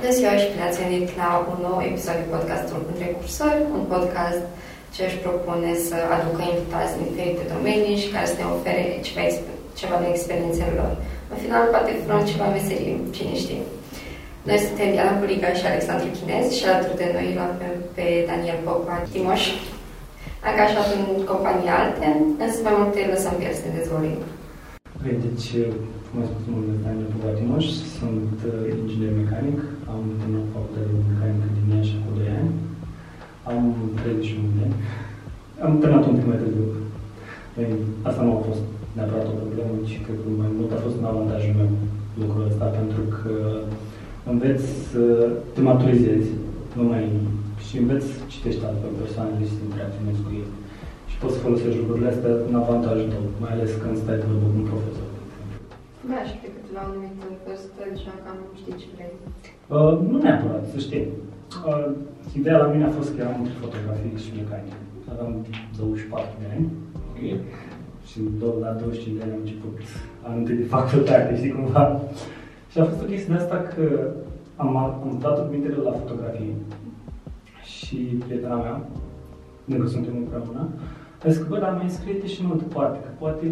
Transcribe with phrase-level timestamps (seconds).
[0.00, 3.84] Bună ziua și bine ați venit la un nou episod de podcastul Între Cursori, un
[3.92, 4.42] podcast
[4.94, 9.24] ce își propune să aducă invitați din diferite domenii și care să ne ofere ceva,
[9.80, 10.92] ceva de experiențele lor.
[11.32, 13.62] În final, poate fi ceva meserie, cine știe.
[14.48, 18.60] Noi suntem Diana Puliga și Alexandru Chinez și alături de noi îl avem pe Daniel
[18.66, 19.42] Popa Timoș,
[20.48, 22.08] angajat în companii alte,
[22.44, 24.18] însă mai multe lăsăm pe el să ne dezvolim.
[25.24, 25.48] Deci,
[26.08, 27.66] cum ai spus, mă numesc Daniel Popa Timoș,
[27.98, 29.58] sunt uh, inginer mecanic,
[29.92, 32.52] am terminat facultatea de mecanică din Iași cu 2 ani,
[33.50, 33.62] am
[33.98, 34.76] 31 de ani,
[35.64, 36.66] am terminat un pic mai târziu.
[37.54, 37.66] Păi,
[38.08, 38.62] asta nu a fost
[38.96, 41.70] neapărat o problemă, ci cred că mai mult a fost un avantajul meu
[42.22, 43.34] lucrul ăsta, pentru că
[44.32, 45.02] înveți să
[45.54, 46.30] te maturizezi,
[46.76, 47.04] nu mai
[47.66, 50.48] și înveți să citești altfel persoanele și să interacționezi cu ei.
[51.10, 54.46] Și poți să folosești lucrurile astea în avantajul tău, mai ales când stai de vorbă
[54.50, 55.07] cu un profesor.
[56.10, 59.14] Da, și cred că la un anumit vârstă deja cam știi ce vrei.
[59.74, 61.06] Uh, nu neapărat, să știi.
[61.68, 61.88] Uh,
[62.38, 64.76] ideea la mine a fost că eram între fotografic și mecanic.
[65.12, 65.32] Aveam
[65.76, 66.66] 24 de ani.
[67.10, 67.40] Okay.
[68.08, 68.18] Și
[68.62, 69.76] la 25 de ani am început
[70.26, 71.84] anul de facultate, știi cumva.
[72.70, 73.84] Și a fost o chestie de asta că
[74.62, 76.54] am, am dat cuvintele la fotografie
[77.74, 78.76] și prietena mea,
[79.70, 80.62] încă suntem împreună,
[81.24, 83.46] a zis că, bă, dar mai înscrie și în altă parte, că poate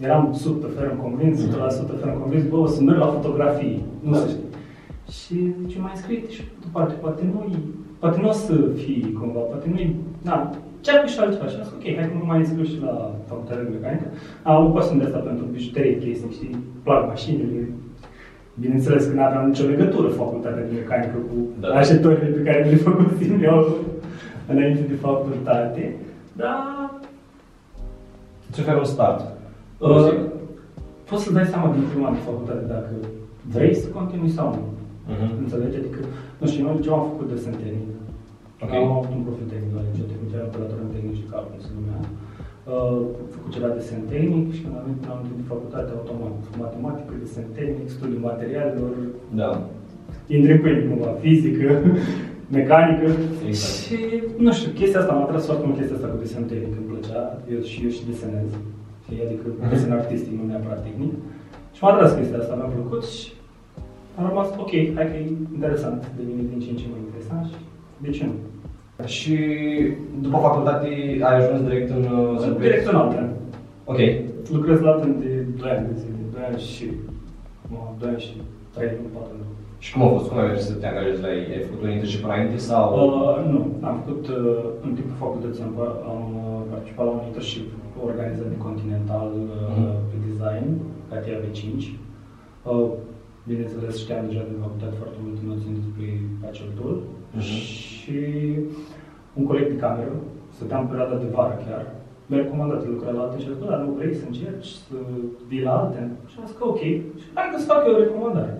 [0.00, 4.18] eram super ferm convins, 100% ferm convins, bă, o să merg la fotografie, nu da.
[4.18, 4.38] știu.
[5.10, 7.56] Și zice, mai înscrie și pe parte, poate nu
[7.98, 11.46] poate nu o să fii cumva, poate nu-i, da, ce ar fi și altceva.
[11.46, 14.06] Și am zis, ok, hai că nu mai înscriu și la facultatea de mecanică.
[14.42, 17.68] Am avut pasiune de asta pentru bijuterii, chestii, știi, plac mașinile,
[18.54, 21.68] Bineînțeles că nu aveam nicio legătură facultatea de mecanică cu da.
[21.68, 23.76] așteptările pe care le făcusem eu
[24.46, 25.96] înainte de facultate,
[26.32, 26.90] dar...
[28.54, 29.39] Ce fel un start?
[29.86, 30.12] Uh,
[31.08, 32.92] poți să dai seama din prima de facultate dacă
[33.54, 34.64] vrei să continui sau nu.
[35.10, 35.30] Uh-huh.
[35.42, 35.80] Înțelegi?
[35.80, 36.00] Adică,
[36.40, 37.90] nu știu, eu ce am făcut de tehnic.
[38.62, 38.78] Okay.
[38.78, 41.72] Am avut un profil tehnic la liceu tehnic, era operator în tehnic și calcul, se
[41.78, 41.98] numea.
[42.72, 43.00] Uh,
[43.34, 43.82] făcut ceva de
[44.12, 48.94] tehnic și când am venit am de facultate automat, matematică, desen tehnic, studiul materialelor,
[49.40, 49.50] da.
[50.36, 51.68] intri cu ei cumva, fizică,
[52.56, 53.08] mecanică.
[53.48, 53.74] Exact.
[53.84, 53.98] Și,
[54.44, 57.22] nu știu, chestia asta m-a atras foarte mult chestia asta cu desen tehnic, îmi plăcea,
[57.54, 58.50] eu și eu și desenez,
[59.26, 59.68] adică uh-huh.
[59.70, 61.12] desen artistic, nu neapărat tehnic.
[61.74, 63.28] Și m-a atras chestia asta, mi-a plăcut și
[64.18, 67.58] am rămas, ok, hai că e interesant, devine din ce în ce mai interesant și
[68.04, 68.36] de ce nu?
[69.16, 69.36] Și
[70.24, 70.86] după facultate
[71.28, 72.04] ai ajuns direct în...
[72.04, 73.28] Uh, direct în Alten.
[73.84, 73.98] Ok.
[74.56, 76.86] Lucrez la Alten de 2 ani de zile, 2 ani și...
[77.98, 78.32] 2 ani și
[78.74, 79.50] 3 ani, 4 ani.
[79.84, 80.26] Și cum a fost?
[80.28, 81.46] Cum ai mers să te angajezi la ei?
[81.54, 82.84] Ai făcut un internship înainte sau?
[83.04, 85.74] Uh, nu, am făcut uh, în timpul facultății, am,
[86.12, 87.66] am uh, participat la un internship
[88.08, 89.94] organizat de Continental uh, uh-huh.
[90.10, 90.68] pe design,
[91.08, 91.64] Katia V5.
[92.62, 92.88] Uh,
[93.48, 96.06] bineînțeles, știam deja de facultate foarte multe noțiuni despre
[96.50, 96.96] acel tool.
[97.02, 97.40] Uh-huh.
[97.40, 98.20] Și
[99.38, 100.14] un coleg de cameră,
[100.56, 101.82] stăteam în perioada de vară chiar,
[102.26, 104.96] mi-a recomandat să lucra la alte și a zis, dar nu vrei să încerci, să
[105.48, 106.00] vii la alte?
[106.30, 106.82] Și am zis că ok,
[107.20, 108.54] și hai să fac eu o recomandare.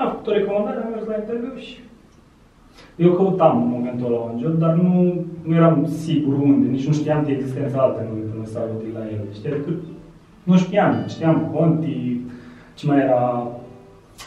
[0.00, 1.74] Am făcut o recomandare, am mers la interviu și
[3.00, 6.92] eu căutam în momentul ăla un job, dar nu, nu eram sigur unde, nici nu
[6.92, 8.60] știam de existența alte nume până s-a
[8.92, 9.20] la el.
[9.32, 9.70] Știi, adică
[10.42, 12.20] nu știam, știam Conti,
[12.74, 13.48] ce mai era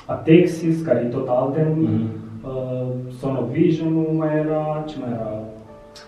[0.05, 2.87] Atexis, care e tot alte mm-hmm uh,
[3.19, 5.31] Sonovision nu mai era, ce mai era,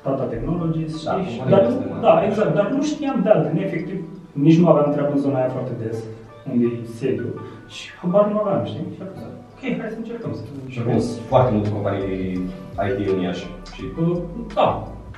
[0.03, 1.50] Tata Technologies, da, știi?
[1.50, 5.38] Dar, da, exact, dar nu știam de alte, efectiv, nici nu aveam treabă în zona
[5.38, 6.03] aia foarte des,
[6.52, 7.26] unde e sediu,
[7.68, 8.86] și habar nu aveam, știi?
[8.96, 9.06] Și a
[9.55, 10.41] ok, hai să încercăm să
[10.73, 12.39] Și acum sunt foarte multe companii
[12.88, 13.45] IT în Iași.
[13.75, 13.83] Și...
[13.99, 14.17] Uh,
[14.53, 14.67] da,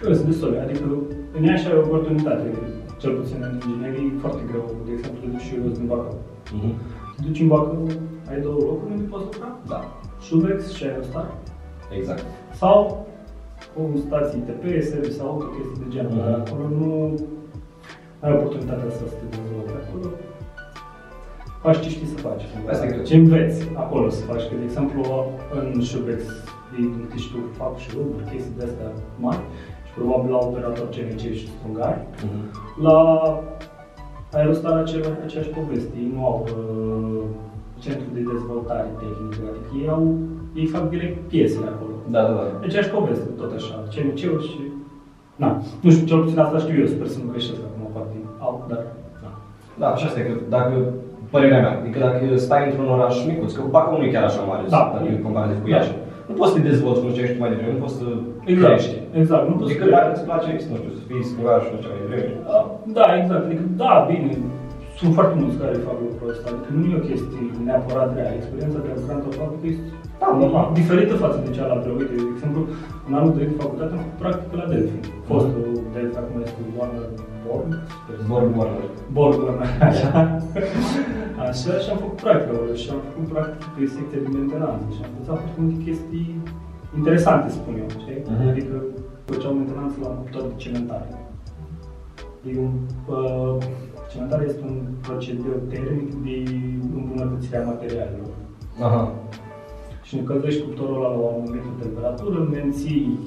[0.01, 0.83] sunt destule, adică
[1.35, 2.47] în Iași ai o oportunitate,
[3.01, 6.17] cel puțin în inginerie, foarte greu, de exemplu, te duci și eu din Bacău.
[6.55, 6.73] Uh-huh.
[7.15, 7.87] Te duci în Bacău,
[8.29, 9.49] ai două locuri unde poți lucra?
[9.71, 9.79] Da.
[10.25, 11.27] Subex și Aerostar.
[11.97, 12.25] Exact.
[12.53, 13.07] Sau
[13.73, 16.29] cu stații ITP, service sau auto, chestii de genul, mm-hmm.
[16.29, 16.91] dar acolo nu
[18.19, 20.07] ai oportunitatea să te dezvolți acolo.
[21.61, 22.43] Faci ce știi să faci.
[22.69, 24.41] Asta e ce înveți acolo să faci.
[24.47, 25.01] Că, de exemplu,
[25.73, 26.21] în Subex
[26.79, 28.89] ei și tu fac și Uber, chestii de astea
[29.19, 29.43] mari
[29.87, 31.99] și probabil la operator CNC și strungari.
[31.99, 32.45] Mm-hmm.
[32.85, 32.97] La
[34.33, 35.93] Aerostar aceeași, aceeași poveste.
[36.01, 37.23] Ei nu au uh,
[37.83, 40.03] centru de dezvoltare tehnică, adică ei, au,
[40.59, 41.93] ei fac direct piesele acolo.
[42.13, 42.43] Da, da, da.
[42.61, 44.59] Deci aș poveste, tot așa, CNC-ul și...
[45.35, 48.15] Na, nu știu, cel puțin asta știu eu, sper să nu greșesc acum foarte
[48.45, 48.83] alt, dar...
[49.23, 49.29] Da,
[49.81, 50.93] da și asta e că dacă
[51.33, 51.73] părerea mea.
[51.81, 54.81] Adică dacă stai într-un oraș micuț, că Bacău nu e chiar așa mare, da,
[55.11, 55.93] în comparativ cu Iași.
[56.27, 58.07] Nu poți să te dezvolți, cum ziceai tu mai devreme, nu poți să
[58.51, 58.95] exact, crești.
[59.21, 61.89] Exact, nu poți adică să dacă îți place, nu știu, să fii scuraș și așa
[61.93, 62.33] mai devreme.
[62.97, 64.29] Da, exact, adică da, bine,
[64.99, 68.29] sunt foarte mulți care fac lucrul ăsta, adică nu e o chestie neapărat rea.
[68.39, 69.87] Experiența de lucrant o fac este
[70.21, 70.65] Da, normal.
[70.79, 71.87] diferită față de cealaltă.
[71.89, 72.61] Uite, de exemplu,
[73.07, 74.99] în anul de facultate am făcut practică la Delphi.
[75.29, 77.07] Fostul Delphi, acum este Warner
[77.45, 77.69] Borg.
[78.31, 78.85] Borg Warner.
[79.15, 80.11] Borg, Warner, așa.
[81.47, 85.09] Așa, și am făcut practică și am făcut practică pe secția de mentenanță și am
[85.11, 86.27] învățat foarte multe chestii
[86.99, 88.21] interesante, spun eu, știi?
[88.31, 88.47] Mhm.
[88.51, 88.75] Adică
[89.29, 91.09] făceau mentenanță la un motor de cementare.
[92.49, 92.73] E un,
[93.15, 93.55] uh,
[94.11, 94.77] cementare este un
[95.07, 96.35] procedeu termic de
[96.99, 98.31] îmbunătățire a materialelor.
[98.87, 99.03] Aha.
[100.07, 103.19] Și încălzești cuptorul ăla la o anumită temperatură, îl menții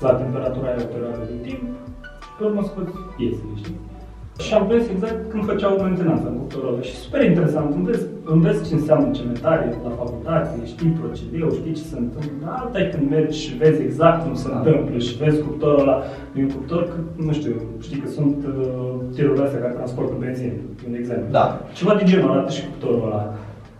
[0.00, 1.62] la temperatura aia o perioadă de timp
[2.24, 3.78] și pe urmă scoți piesele, știi?
[4.44, 8.68] Și am prins exact când făceau mentenanța în cuptorul ăla și super interesant, înveți, înveți
[8.68, 13.10] ce înseamnă cementare la facultate, știi procedeu, știi ce se întâmplă, dar alta e când
[13.10, 14.56] mergi și vezi exact cum se Da.
[14.56, 15.96] întâmplă și vezi cuptorul ăla,
[16.36, 16.96] e un cuptor, că,
[17.26, 17.54] nu știu,
[17.86, 21.26] știi că sunt uh, tirurile astea care transportă benzină, e un exemplu.
[21.30, 21.46] Da.
[21.78, 23.22] Ceva de genul arată și cuptorul ăla.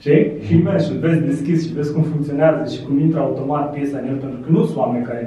[0.02, 0.24] Știi?
[0.46, 3.98] Și mergi și îl vezi deschis și vezi cum funcționează și cum intră automat piesa
[3.98, 5.22] în el, pentru că nu sunt oameni care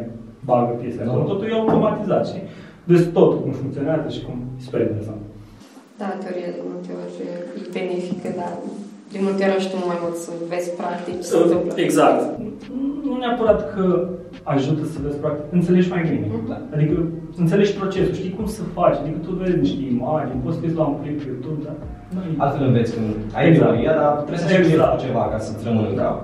[0.49, 1.27] bagă piesa acolo, Da.
[1.31, 2.43] totul e automatizat, știi?
[2.89, 5.21] Vezi totul cum funcționează și cum e super interesant.
[6.01, 7.31] Da, teoria de multe ori e
[7.77, 8.53] benefică, dar
[9.15, 11.71] de multe ori ajută mai mult să vezi practic ce se întâmplă.
[11.87, 12.19] Exact.
[13.07, 13.83] Nu neapărat că
[14.53, 16.25] ajută să vezi practic, înțelegi mai bine.
[16.31, 16.73] Mhm.
[16.75, 16.95] Adică
[17.43, 20.85] înțelegi procesul, știi cum să faci, adică tu vezi niște imagini, poți să vezi la
[20.91, 21.75] un clip pe YouTube, dar
[22.13, 23.63] nu e- Altfel înveți când ai Exact.
[23.69, 24.95] teoria, dar trebuie să știi Exact.
[25.05, 26.15] ceva ca să-ți rămână în cap.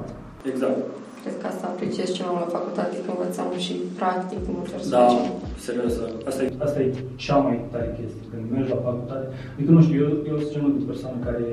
[0.52, 0.78] Exact.
[1.24, 4.84] Cred că asta apreciez ceva mult la facultate, că învățăm și practic de multe ori
[4.88, 5.24] să Da, facem.
[5.66, 5.94] Serios,
[6.30, 6.88] asta e, asta e
[7.24, 9.25] cea mai tare chestie, când mergi la facultate.
[9.56, 11.44] Adică, nu știu, eu, eu sunt genul de persoană care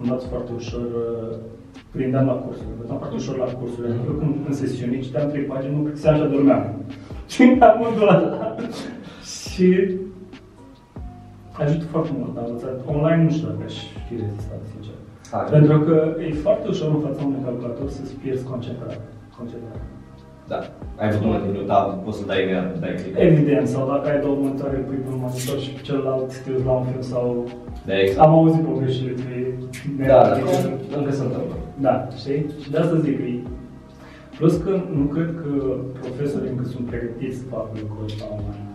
[0.00, 1.36] învață foarte ușor uh,
[1.94, 3.86] prindeam la cursuri, învățam foarte ușor la cursuri.
[3.88, 6.64] Adică eu când în sesiune citeam trei pagini, nu plictiseam și adormeam.
[7.32, 8.54] Și la modul ăla.
[9.50, 9.68] și
[11.62, 12.76] ajută foarte mult, am învățat.
[12.94, 13.76] Online nu știu dacă aș
[14.06, 14.96] fi rezistat, sincer.
[15.32, 15.46] Hai.
[15.56, 19.00] Pentru că e foarte ușor în fața unui calculator să-ți pierzi concentrarea.
[19.38, 19.95] concentrarea.
[20.52, 20.58] Da.
[21.00, 23.18] Ai văzut unul din tab, poți să dai imediat, dai click.
[23.18, 26.64] Evident, sau dacă ai două monitoare, pui pe un monitor și pe celălalt te uiți
[26.64, 27.26] la un film sau...
[27.86, 28.20] Da, exact.
[28.26, 29.34] Am auzit poveștile pe
[29.96, 30.08] net.
[30.08, 31.56] Da, da, adică- încă se întâmplă.
[31.86, 32.46] Da, știi?
[32.62, 33.40] Și de asta zic că e...
[34.38, 35.50] Plus că nu cred că
[36.00, 38.65] profesorii încă sunt pregătiți să facă lucrul ăsta online.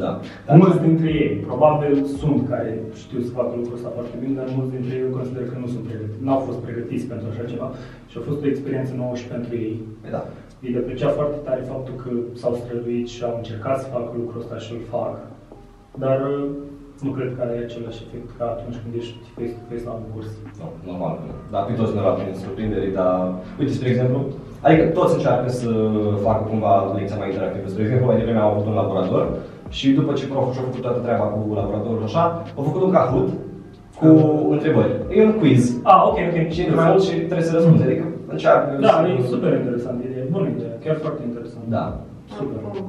[0.00, 0.10] Da.
[0.46, 2.70] Dar mulți dintre ei, probabil sunt care
[3.02, 5.68] știu să facă lucrul ăsta foarte bine, dar mulți dintre ei eu consider că nu
[5.72, 7.68] sunt pregătiți, n-au fost pregătiți pentru așa ceva
[8.10, 9.76] și a fost o experiență nouă și pentru ei.
[10.02, 10.22] Păi da.
[10.64, 12.10] Îi deprecia foarte tare faptul că
[12.40, 15.12] s-au străduit și au încercat să facă lucrul ăsta și îl fac,
[16.02, 16.48] dar uh,
[17.04, 20.30] nu cred că are același efect ca atunci când ești face-to-face la un curs.
[20.60, 21.34] Nu, normal că nu.
[21.52, 23.14] Dar pe toți ne luat prin surprindere, dar...
[23.58, 24.18] Uite, spre exemplu,
[24.66, 25.70] adică toți încearcă să
[26.26, 27.66] facă cumva lecția mai interactivă.
[27.68, 29.24] Spre exemplu, mai devreme au avut un laborator
[29.76, 32.24] și după ce proful și-a făcut toată treaba cu laboratorul și așa,
[32.56, 33.28] au făcut un Kahoot
[34.00, 34.08] cu
[34.54, 34.92] întrebări.
[35.16, 35.62] E un quiz.
[35.92, 36.36] Ah, ok, ok.
[36.54, 38.04] Și intri mai mult și trebuie să răspunzi, adică
[38.34, 39.08] încearcă Da, să...
[39.08, 41.64] e super interesant, e bună idee, chiar foarte interesant.
[41.76, 41.84] Da.
[42.36, 42.58] Super.
[42.68, 42.84] Acum,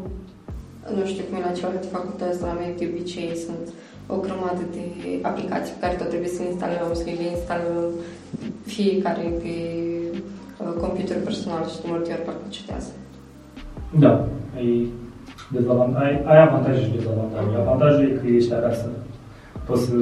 [0.97, 3.65] nu știu cum e la celelalte facultăți, dar la mine de obicei sunt
[4.13, 4.83] o grămadă de
[5.30, 7.85] aplicații pe care tot trebuie să le instalăm, să le instalăm
[8.75, 9.53] fiecare pe
[10.63, 12.91] uh, computer personal și de multe ori parcă cetează.
[14.03, 14.13] Da,
[14.57, 14.69] ai,
[15.56, 17.54] dezavant- ai, ai avantaje și dezavantaje.
[17.64, 18.86] Avantajul e că ești acasă,
[19.68, 19.96] poți să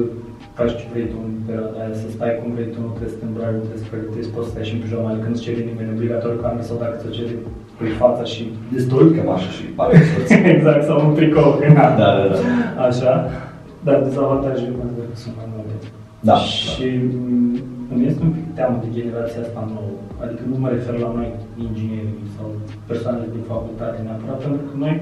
[0.58, 3.20] faci ce vrei tu în perioada aia, să stai cum vrei tu, nu trebuie să
[3.20, 5.62] te îmbraci, nu trebuie să pregătești, poți să stai și în pijama, când îți cere
[5.70, 7.36] nimeni obligatoriu cameră sau dacă ți-o cere
[7.78, 8.44] pui fața și
[8.76, 9.04] destul.
[9.16, 9.94] Cămașă și pare
[10.54, 11.88] exact, sau un tricou, că na.
[12.02, 12.38] Da, da, da.
[12.88, 13.12] Așa,
[13.86, 15.74] dar dezavantajele consider că sunt mai multe.
[16.30, 16.36] Da.
[16.62, 17.54] Și mm,
[17.92, 19.94] îmi este un pic teamă de generația asta nouă.
[20.24, 21.30] Adică nu mă refer la noi,
[21.66, 22.46] inginerii sau
[22.90, 24.94] persoanele din facultate neapărat, pentru că noi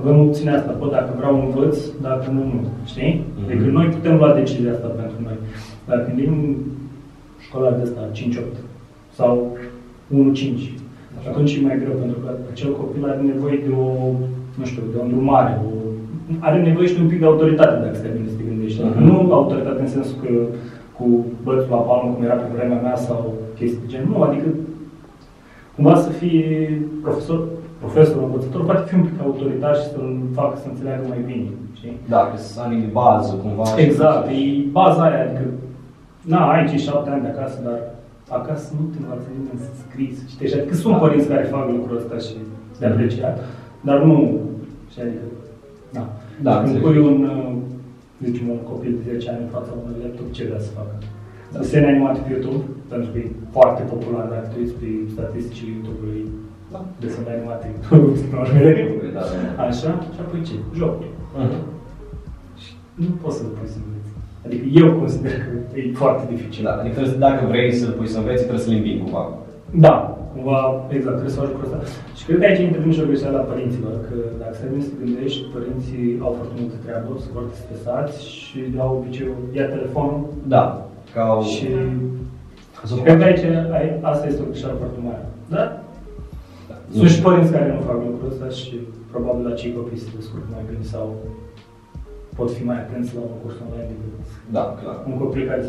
[0.00, 2.60] avem opțiunea asta, bă, dacă vreau învăț, dacă nu, nu,
[2.92, 3.12] știi?
[3.34, 3.44] Mhm.
[3.44, 5.36] Adică noi putem lua decizia asta pentru noi.
[5.88, 6.54] Dar când e un
[7.46, 8.56] școlar de ăsta, 5-8
[9.18, 9.56] sau
[10.08, 10.74] 1-5,
[11.28, 13.86] atunci e mai greu, pentru că acel copil are nevoie de o,
[14.58, 15.68] nu știu, de o îndrumare, o,
[16.38, 18.80] are nevoie și de un pic de autoritate, dacă stai bine să te gândești.
[18.82, 19.06] Adică Mhm.
[19.08, 20.30] Nu autoritate în sensul că
[20.96, 21.06] cu
[21.44, 24.08] bățul la palmă, cum era pe vremea mea, sau chestii de genul.
[24.12, 24.48] Nu, adică
[25.74, 26.46] cumva să fie
[27.02, 27.40] profesor,
[27.82, 31.96] profesor, învățător, poate fi un pic autoritar și să-l facă să înțeleagă mai bine, știi?
[32.14, 33.66] Da, că sunt anii de bază, cumva.
[33.86, 34.34] Exact, e
[34.78, 35.44] baza aia, adică,
[36.32, 37.78] na, ai cei șapte ani de acasă, dar
[38.38, 40.56] acasă nu te învață nimeni să scrii, să citești.
[40.58, 41.00] Adică sunt Da.
[41.04, 42.34] părinți care fac lucrul ăsta și
[42.80, 43.36] de apreciat,
[43.88, 44.14] dar nu,
[44.90, 45.24] știi, adică,
[45.96, 46.04] da.
[46.46, 46.82] Da, Când înțeleg.
[46.86, 47.52] pui un, uh,
[48.26, 50.94] zicem, un copil de 10 ani în fața unui laptop, ce vrea să facă?
[51.52, 51.58] Da.
[51.62, 56.22] Desene animate pe YouTube, pentru că e foarte popular, dacă te uiți pe statisticile YouTube-ului,
[56.72, 56.80] Da.
[57.00, 57.66] desene animate,
[58.32, 58.86] normale.
[59.14, 59.22] Da, da,
[59.56, 59.62] da.
[59.62, 60.54] Așa, și apoi ce?
[60.78, 61.10] Jocuri.
[61.36, 61.58] Mhm.
[62.62, 62.70] Și
[63.02, 64.10] nu poți să-l pui să înveți.
[64.46, 66.64] Adică eu consider că e foarte dificil.
[66.68, 69.22] Da, adică dacă vrei să-l pui să înveți, trebuie să-l îmbini cumva.
[69.86, 69.94] Da,
[70.34, 70.58] cumva,
[70.96, 71.78] exact, trebuie să faci lucrul ăsta.
[72.18, 75.04] Și cred că aici intervine și o greșeală a părinților, că dacă să să te
[75.04, 80.20] gândești, părinții au foarte multă treabă, sunt foarte stresați și au obiceiul, ia telefonul
[80.54, 80.64] Da,
[81.14, 81.42] ca o...
[81.52, 81.66] și
[82.84, 83.44] Să cred că aici
[83.78, 85.24] ai, asta este o greșeală foarte mare.
[85.54, 85.64] Da?
[86.96, 88.74] Sunt și părinți care nu fac lucrul ăsta și
[89.12, 91.04] probabil la cei copii se descurcă mai bine sau
[92.36, 94.12] pot fi mai atenți la un curs online decât
[94.56, 94.96] Da, clar.
[95.10, 95.62] un copil care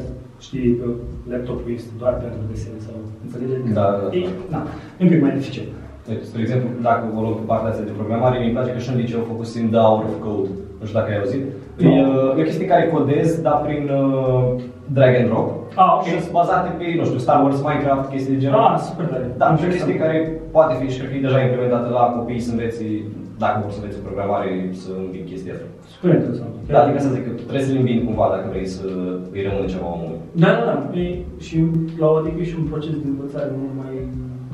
[0.46, 0.86] știe că
[1.32, 3.74] laptopul este doar pentru desene sau înțelegeți?
[3.80, 4.10] Da, da, da.
[4.18, 4.22] E,
[4.54, 4.60] na,
[5.00, 5.66] e un pic mai dificil.
[6.08, 8.90] Deci, spre exemplu, dacă vă luăm pe partea asta de programare, mi place că și
[8.92, 10.50] în liceu făcusem The Hour of Code.
[10.80, 11.44] Nu știu dacă ai auzit.
[11.86, 14.62] E, uh, e o chestie care codezi, dar prin uh,
[14.98, 15.48] drag and drop.
[15.82, 16.04] Ah, ok.
[16.06, 18.60] Și sunt bazate pe, nu știu, Star Wars, Minecraft, chestii de genul.
[18.66, 19.26] Ah, super tare.
[19.42, 20.18] Da, și o chestie care
[20.56, 22.84] poate fi și cred că e deja implementată la copii să înveți,
[23.44, 24.50] dacă vor să înveți programare,
[24.84, 25.68] să învin chestia asta.
[25.94, 26.52] Super interesant.
[26.74, 28.86] Da, adică să zic că trebuie să-l îmbini cumva dacă vrei să
[29.36, 30.20] îi rămână ceva omului.
[30.44, 30.76] Da, da, da.
[31.02, 31.06] E,
[31.46, 31.56] și
[32.02, 33.94] la o adică e și un proces de învățare mult mai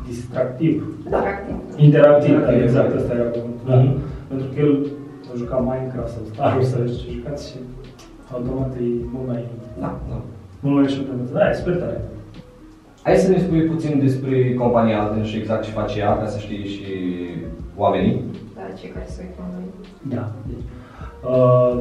[0.09, 0.73] distractiv.
[1.05, 1.55] Interactiv.
[1.87, 3.65] Interactiv, da, exact, asta era cuvântul.
[3.69, 3.75] Da.
[3.75, 3.95] Mhm.
[4.29, 4.71] Pentru că el
[5.31, 7.37] a jucat Minecraft sau Star Wars sau ce jucat
[8.27, 9.43] și automat e mult mai,
[9.79, 9.99] Da.
[10.09, 10.21] Da.
[10.59, 11.33] mult mai ușor de învățat.
[11.33, 12.01] Da, e super tare.
[13.03, 16.39] Hai să ne spui puțin despre compania Alten și exact ce face ea, ca să
[16.39, 16.83] știi și
[17.75, 18.21] oamenii.
[18.55, 19.67] Da, cei care se uită la noi.
[20.15, 20.25] Da.
[20.47, 20.65] Deci,
[21.33, 21.73] uh,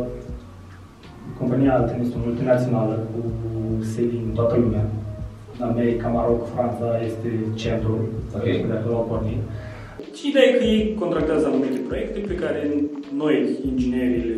[1.38, 3.18] compania Alten este o multinațională cu
[3.84, 4.84] sedii în toată lumea.
[5.58, 8.00] În America, Maroc, Franța este centrul,
[8.36, 8.42] Ok.
[8.44, 9.38] de acolo au pornit.
[10.16, 12.60] Și ideea e că ei contractează anumite proiecte pe care
[13.16, 14.34] noi, inginerii, le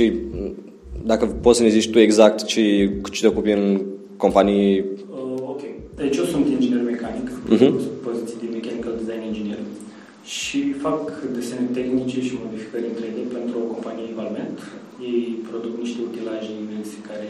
[0.00, 0.54] Și m,
[1.10, 2.62] dacă poți să ne zici tu exact ce,
[3.02, 3.64] cu ce te ocupi în
[4.16, 5.62] companii Uh, ok.
[6.00, 7.64] Deci eu sunt inginer mecanic, Mhm.
[7.76, 9.60] uh poziție de mechanical design engineer
[10.36, 11.02] și fac
[11.36, 14.56] desene tehnice și modificări în 3D pentru o companie Valmet.
[15.12, 17.26] Ei produc niște utilaje imense care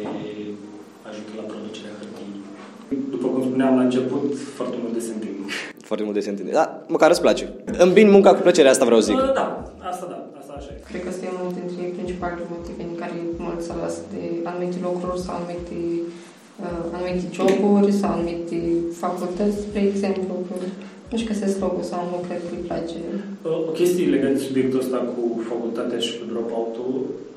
[1.08, 2.40] ajută la producerea hârtiei.
[3.14, 4.24] După cum spuneam la început,
[4.58, 5.38] foarte mult desen tehnic.
[5.88, 6.50] foarte mult de sentine.
[6.60, 7.44] Da, măcar îți place.
[7.86, 9.16] Îmbini munca cu plăcere, asta vreau să zic.
[9.16, 9.46] Uh, Da,
[9.90, 10.78] asta da, asta așa e.
[10.90, 12.44] Cred că ăsta e unul dintre principalele
[13.60, 15.78] motive în care mulți se lasă de anumite lucruri sau anumite,
[16.64, 18.58] uh, anumite joburi sau anumite
[19.02, 20.54] facultăți, spre exemplu, că
[21.10, 23.00] nu-și găsesc locul sau nu cred că îi place.
[23.68, 26.96] O chestie legată de subiectul ăsta cu facultatea și cu drop-out-ul,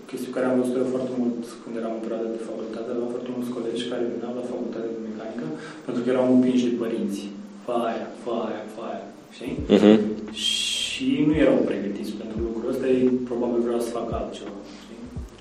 [0.10, 3.14] chestie pe care am văzut eu foarte mult când eram în perioada de facultate, aveam
[3.16, 5.46] foarte mulți colegi care veneau la facultate de mecanică
[5.86, 7.22] pentru că erau împinși de părinți.
[7.66, 9.56] Fă aia, fă aia, fă aia, știi?
[9.76, 9.94] Mhm.
[10.46, 14.58] Și nu erau pregătiți pentru lucrul ăsta, ei probabil vreau să facă altceva.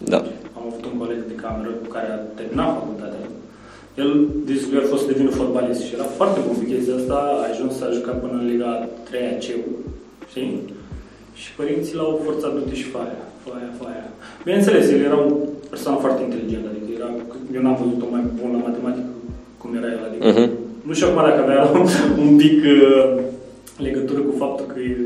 [0.02, 0.12] Știi?
[0.14, 0.20] Da.
[0.58, 3.22] Am avut un coleg de cameră cu care a terminat facultatea.
[4.02, 4.10] El,
[4.50, 7.16] zis că el a fost să devină fotbalist și era foarte bun pe chestia asta,
[7.40, 8.70] a ajuns să a jucat până în Liga
[9.08, 9.64] 3 a CEU,
[10.30, 10.50] știi?
[11.40, 14.04] Și părinții l-au forțat du-te și faia, faia, faia.
[14.46, 15.28] Bineînțeles, el era o
[15.72, 17.08] persoană foarte inteligentă, adică era,
[17.56, 19.10] eu n-am văzut-o mai bun la matematică
[19.60, 20.44] cum era el, adică Mhm.
[20.86, 21.60] nu știu acum dacă avea
[22.24, 23.06] un pic uh,
[23.86, 24.96] legătură cu faptul că e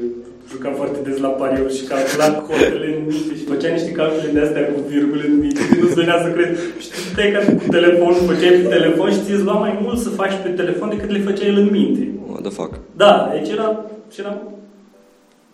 [0.50, 4.40] juca foarte des la pariuri și calcula cotele în minte și făcea niște calcule de
[4.40, 6.60] astea cu virgule în minte, că nu-ți venea să crezi.
[6.82, 10.08] Și tu te ca cu telefonul, făceai pe telefon și ți-ți lua mai mult să
[10.08, 12.02] faci pe telefon decât le făcea el în minte.
[12.28, 12.72] What the fuck?
[12.96, 14.42] Da, deci era, și era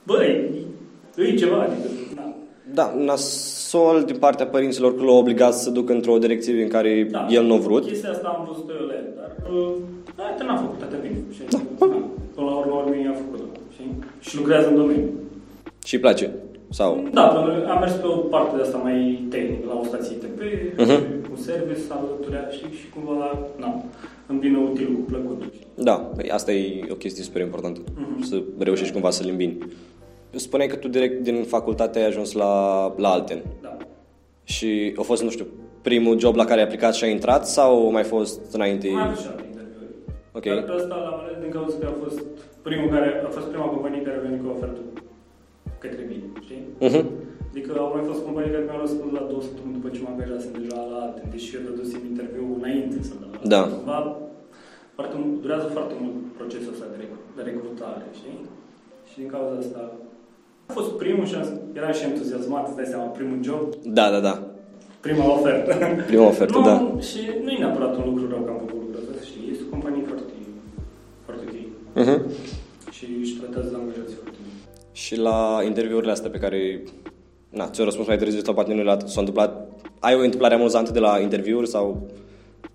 [0.02, 0.50] băi,
[1.16, 2.34] e ceva, adică, da.
[2.74, 7.26] Da, nasol din partea părinților că l-au obligat să ducă într-o direcție în care da.
[7.30, 7.84] el nu a vrut.
[7.86, 9.72] Chestia asta am văzut eu la el, dar uh,
[10.16, 11.18] da, te n-a făcut atât bine.
[11.34, 11.58] Și, Da.
[11.78, 11.86] da.
[12.34, 13.40] Până la urmă, urmă, a făcut
[13.82, 13.98] știi?
[14.20, 15.08] Și lucrează în domeniu.
[15.84, 16.30] Și îi place.
[16.70, 17.08] Sau...
[17.12, 20.16] Da, pentru că am mers pe o parte de asta mai tehnică, la o stație
[20.16, 20.40] ITP,
[20.78, 20.90] Mhm.
[21.30, 23.82] un service alăturea, știi, și cumva, na,
[24.26, 25.50] îmbină utilul cu plăcutul.
[25.54, 25.66] știi?
[25.74, 27.80] Da, păi asta e o chestie super importantă.
[27.96, 28.22] Mhm.
[28.22, 29.58] Să reușești cumva să-l îmbini.
[30.34, 32.52] Spuneai că tu direct din facultate ai ajuns la,
[32.96, 33.42] la Alten.
[33.62, 33.76] Da.
[34.44, 35.46] Și a fost, nu știu,
[35.82, 38.88] primul job la care ai aplicat și ai intrat sau mai fost înainte?
[38.88, 39.94] Mai am și alte interviuri.
[40.32, 40.44] Ok.
[40.44, 42.22] Dar pe ăsta l-am ales din cauza că a fost
[42.68, 44.80] primul care, a fost prima companie care a venit cu o ofertă
[45.82, 46.62] către mine, știi?
[46.88, 47.02] Mhm.
[47.50, 50.52] Adică au mai fost companii care mi-au răspuns la două săptămâni după ce mă angajasem
[50.58, 53.32] deja la alte, deși eu dădusem interviu înainte să dau.
[53.54, 53.60] Da.
[53.74, 53.98] Cumva,
[54.96, 58.38] foarte, mult- durează foarte mult procesul ăsta de, rec- de recrutare, știi?
[59.08, 59.80] Și din cauza asta
[60.68, 61.46] a fost primul și am,
[61.78, 63.62] eram și entuziasmat, îți dai seama, primul job,
[63.98, 64.34] Da, da, da.
[65.06, 65.70] prima ofertă.
[66.12, 66.76] Prima ofertă, nu, da.
[67.08, 69.62] Și nu e neapărat un lucru rău că am făcut lucrul ăsta, să știi, este
[69.66, 70.31] o companie foarte,
[71.92, 72.18] foarte ok.
[72.18, 72.90] Mhm.
[72.90, 74.54] Și își tratează angajații foarte bine.
[74.92, 76.82] Și la interviurile astea pe care
[77.48, 79.68] na, ți-au răspuns mai târziu sau poate nu le s-a întâmplat,
[79.98, 82.08] ai o întâmplare amuzantă de la interviuri sau...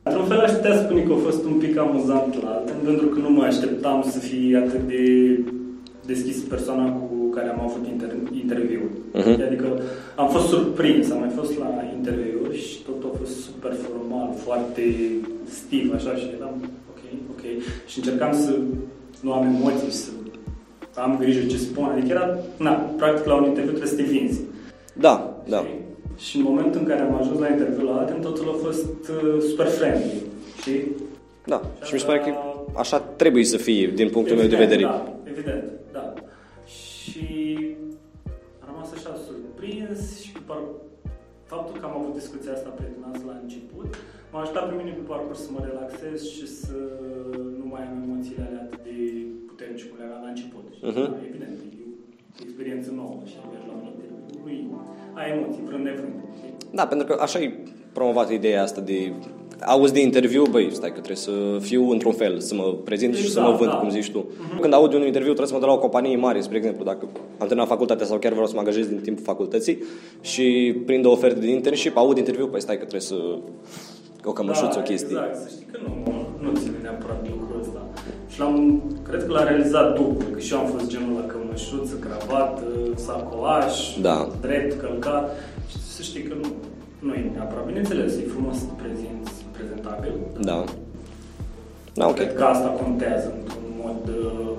[0.03, 3.19] Într-un fel aș putea spune că a fost un pic amuzant la Alten, pentru că
[3.19, 5.03] nu mă așteptam să fie atât de
[6.05, 8.81] deschis persoana cu care am avut inter- interviu.
[9.13, 9.41] Mhm.
[9.47, 9.81] Adică
[10.15, 14.83] am fost surprins, am mai fost la interviuri și tot a fost super formal, foarte
[15.49, 16.55] stiv, așa, și eram
[16.91, 17.43] ok, ok.
[17.87, 18.59] Și încercam să
[19.21, 20.09] nu am emoții, să
[20.95, 21.85] am grijă ce spun.
[21.85, 24.39] Adică era, na, practic la un interviu trebuie să te vinzi.
[24.93, 25.57] Da, da.
[25.57, 25.85] Știi?
[26.17, 29.41] Și în momentul în care am ajuns la interviu la Aten, totul a fost uh,
[29.49, 30.21] super friendly.
[30.61, 30.71] Și
[31.45, 31.61] Da.
[31.83, 32.31] Și mi se pare că
[32.77, 34.91] așa trebuie să fie, din punctul meu de Evident, vedere.
[34.91, 36.13] Da, evident, da.
[36.65, 37.25] Și
[38.59, 40.57] am rămas așa surprins și pe par...
[41.43, 43.89] faptul că am avut discuția asta prietenoasă la început
[44.31, 46.77] m-a ajutat pe mine pe parcurs să mă relaxez și să
[47.59, 48.95] nu mai am emoțiile alea atât de
[49.49, 50.63] puternice cum le aveam la început.
[50.77, 51.01] Și, Mhm.
[51.13, 54.17] da, evident, e o experiență nouă și mergi la un interviu,
[54.47, 54.57] ui,
[55.19, 56.15] ai emoții, vrând nevrând.
[56.37, 56.53] știi?
[56.77, 57.47] Da, pentru că așa e
[57.97, 58.99] promovată ideea asta de
[59.65, 61.31] auzi de interviu, băi, stai că trebuie să
[61.69, 63.77] fiu într-un fel, să mă prezint și să mă Exact, vând, da.
[63.77, 64.25] cum zici tu.
[64.61, 67.07] Când aud un interviu, trebuie să mă duc la o companie mare, spre exemplu, dacă
[67.37, 69.83] am terminat facultatea sau chiar vreau să mă angajez din timpul facultății
[70.21, 73.15] și prind o ofertă de internship, aud interviu, păi stai că trebuie să
[74.29, 75.15] o cămășuță, o chestie.
[75.15, 75.93] Exact, să știi că nu,
[76.43, 77.81] nu ține neapărat lucrul ăsta.
[78.31, 78.55] Și l-am,
[79.07, 82.63] cred că l-a realizat după, că și eu am fost genul la cămășuță, cravată,
[82.95, 83.75] sacoaș,
[84.07, 84.17] Da.
[84.41, 85.25] drept, călcat.
[85.69, 86.47] Și să știi că nu,
[87.07, 87.65] nu e neapărat.
[87.65, 90.13] Bineînțeles, e frumos să te prezinți prezentabil.
[90.49, 90.63] Da.
[91.99, 92.15] Da, ok.
[92.15, 94.51] Cred că asta contează într-un mod uh,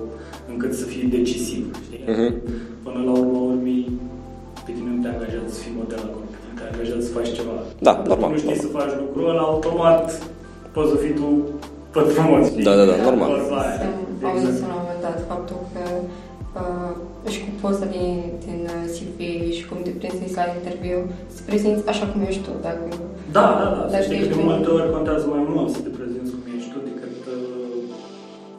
[0.51, 2.03] încât să fie decisiv, știi?
[2.13, 2.33] Mhm.
[2.83, 3.99] Până la urmă urmii,
[4.65, 6.28] pe tine nu te angajează să fii model acolo, pe tine
[6.59, 7.55] te angajează să faci ceva.
[7.87, 8.65] Da, Dacă normal, nu știi normal.
[8.65, 10.03] să faci lucrul ăla, automat
[10.75, 11.27] poți să fii tu
[11.95, 12.65] tot frumos, știi?
[12.67, 13.29] Da, da, da, normal.
[13.41, 13.79] Vorba aia.
[14.23, 14.69] Am auzit Exact.
[14.71, 15.83] la un moment dat faptul că
[16.61, 16.93] uh,
[17.33, 18.13] și cu poza din,
[18.45, 19.19] din uh, CV
[19.57, 20.99] și cum te prezinți la interviu,
[21.33, 22.83] să te prezinți așa cum ești tu, dacă...
[23.37, 23.81] Da, da, da.
[23.87, 24.49] Să Dacă știi că ești de bine.
[24.51, 27.41] multe ori contează mai mult să te prezinți cum ești tu decât uh,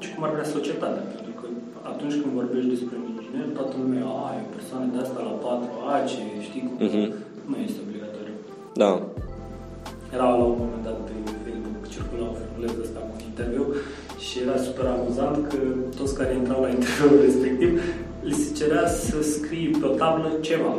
[0.03, 1.03] și cum ar vrea societatea.
[1.15, 1.45] Pentru că
[1.93, 5.35] atunci când vorbești despre un inginer, toată lumea, a, e o persoană de asta la
[5.45, 6.75] 4 a ce știi cum...
[6.87, 7.05] Mhm.
[7.51, 7.90] Nu este obligatoriu.
[8.75, 9.03] Da.
[10.15, 11.13] Era la un moment dat pe
[11.45, 13.65] Facebook, circula un filmuleț ăsta cu un interviu
[14.25, 15.57] și era super amuzant că
[15.99, 17.71] toți care intrau la interviul respectiv
[18.29, 20.73] li se cerea să scrie pe o tablă ceva.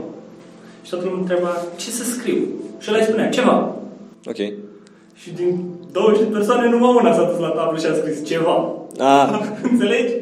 [0.83, 2.41] Și toată lumea întreba, ce să scriu?
[2.79, 3.75] Și ăla îi spunea, ceva.
[4.25, 4.41] Ok.
[5.13, 8.75] Și din 20 de persoane, numai una s-a dus la tablă și a scris ceva.
[8.99, 9.29] Ah,
[9.71, 10.13] Înțelegi?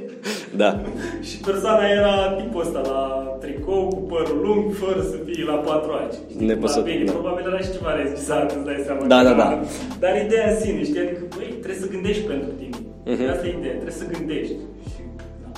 [0.55, 0.79] Da.
[1.21, 3.01] Și persoana era tipul ăsta la
[3.39, 6.11] tricou, cu părul lung, fără să fie la patru ani.
[6.31, 6.45] Știi?
[6.45, 7.11] Nepăsăt, La bine, da.
[7.11, 9.05] probabil era și ceva rezvisat, îți dai seama.
[9.13, 9.61] Da, că da, era- da.
[10.03, 10.99] Dar ideea în sine, știi?
[11.05, 12.77] Adică, băi, trebuie să gândești pentru tine.
[13.11, 13.29] Mhm.
[13.33, 14.55] Asta e ideea, trebuie să gândești.
[14.91, 15.01] Și,
[15.43, 15.49] da.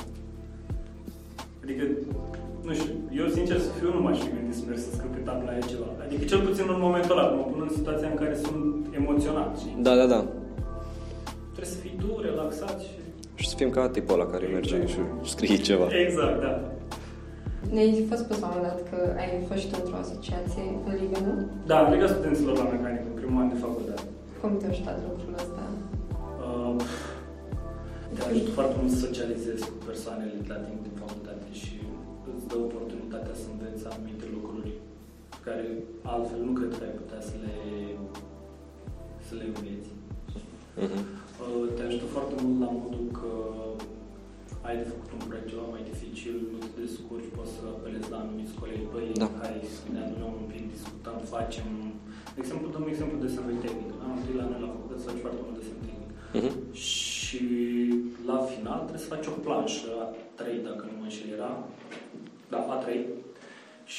[1.64, 1.84] Adică,
[2.68, 5.22] nu știu, eu sincer să fiu nu m-aș fi gândit să merg să scriu pe
[5.28, 5.88] tabla aia ceva.
[6.06, 8.66] Adică cel puțin în momentul ăla, mă pun în situația în care sunt
[9.00, 9.76] emoționat, știi?
[9.88, 10.20] Da, da, da.
[11.56, 12.94] Trebuie să fii tu, relaxat și...
[13.42, 15.00] Și să fim ca tipul ăla care merge și
[15.34, 15.88] scrie ceva.
[16.06, 16.54] Exact, da.
[17.74, 20.94] Ne-ai fost spus la un moment dat că ai fost și tu într-o asociație în
[21.02, 21.34] Liga, nu?
[21.70, 24.06] Da, am legat studenților la mecanică, în primul an de facultate.
[24.42, 25.64] Cum te-a ajutat lucrul ăsta?
[26.46, 26.76] Uh,
[28.16, 31.76] te ajută foarte mult să socializezi cu persoanele la timp din facultate și
[32.32, 34.72] îți dă oportunitatea să înveți anumite lucruri
[35.46, 35.66] care
[36.14, 37.56] altfel nu cred că ai putea să le,
[39.28, 39.90] să le înveți.
[40.86, 41.02] Mhm.
[41.42, 43.32] Uh, te ajută foarte mult la modul că
[44.68, 48.18] ai de făcut un proiect ceva mai dificil, nu te descurci, poți să apelezi la
[48.24, 49.28] anumiți colegi, băi, Da.
[49.42, 51.68] hai să ne adunăm un pic, discutăm, facem...
[52.36, 53.90] De exemplu, dăm exemplu de desenului tehnic.
[54.06, 56.10] Am întâi la noi la facultate să faci foarte mult desen tehnic.
[56.38, 56.52] Mhm.
[56.88, 57.44] Și
[58.30, 61.52] la final trebuie să faci o planșă, A3 dacă nu mă înșel era,
[62.52, 62.88] da, A3.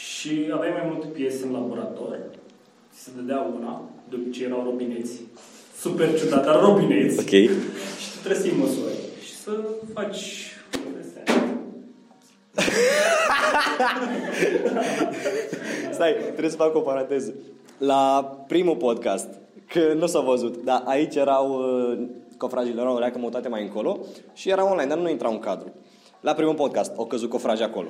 [0.01, 2.13] Și aveai mai multe piese în laborator,
[2.93, 3.73] ți se dădea una,
[4.09, 5.15] de obicei erau robineți,
[5.83, 7.19] super ciudat, dar robineți.
[7.19, 7.31] Ok.
[8.03, 9.51] Și tu trebuie să iei măsuri și să
[9.93, 10.53] faci
[10.87, 11.59] un desen.
[15.93, 17.35] Stai, trebuie să fac o paranteză.
[17.79, 19.29] La primul podcast,
[19.69, 21.99] că nu s-a văzut, dar aici erau uh,
[22.37, 23.99] cofragile, erau leacă mutate mai încolo
[24.33, 25.73] și erau online, dar nu intrau în cadru.
[26.23, 27.89] La primul podcast au căzut cofraje acolo.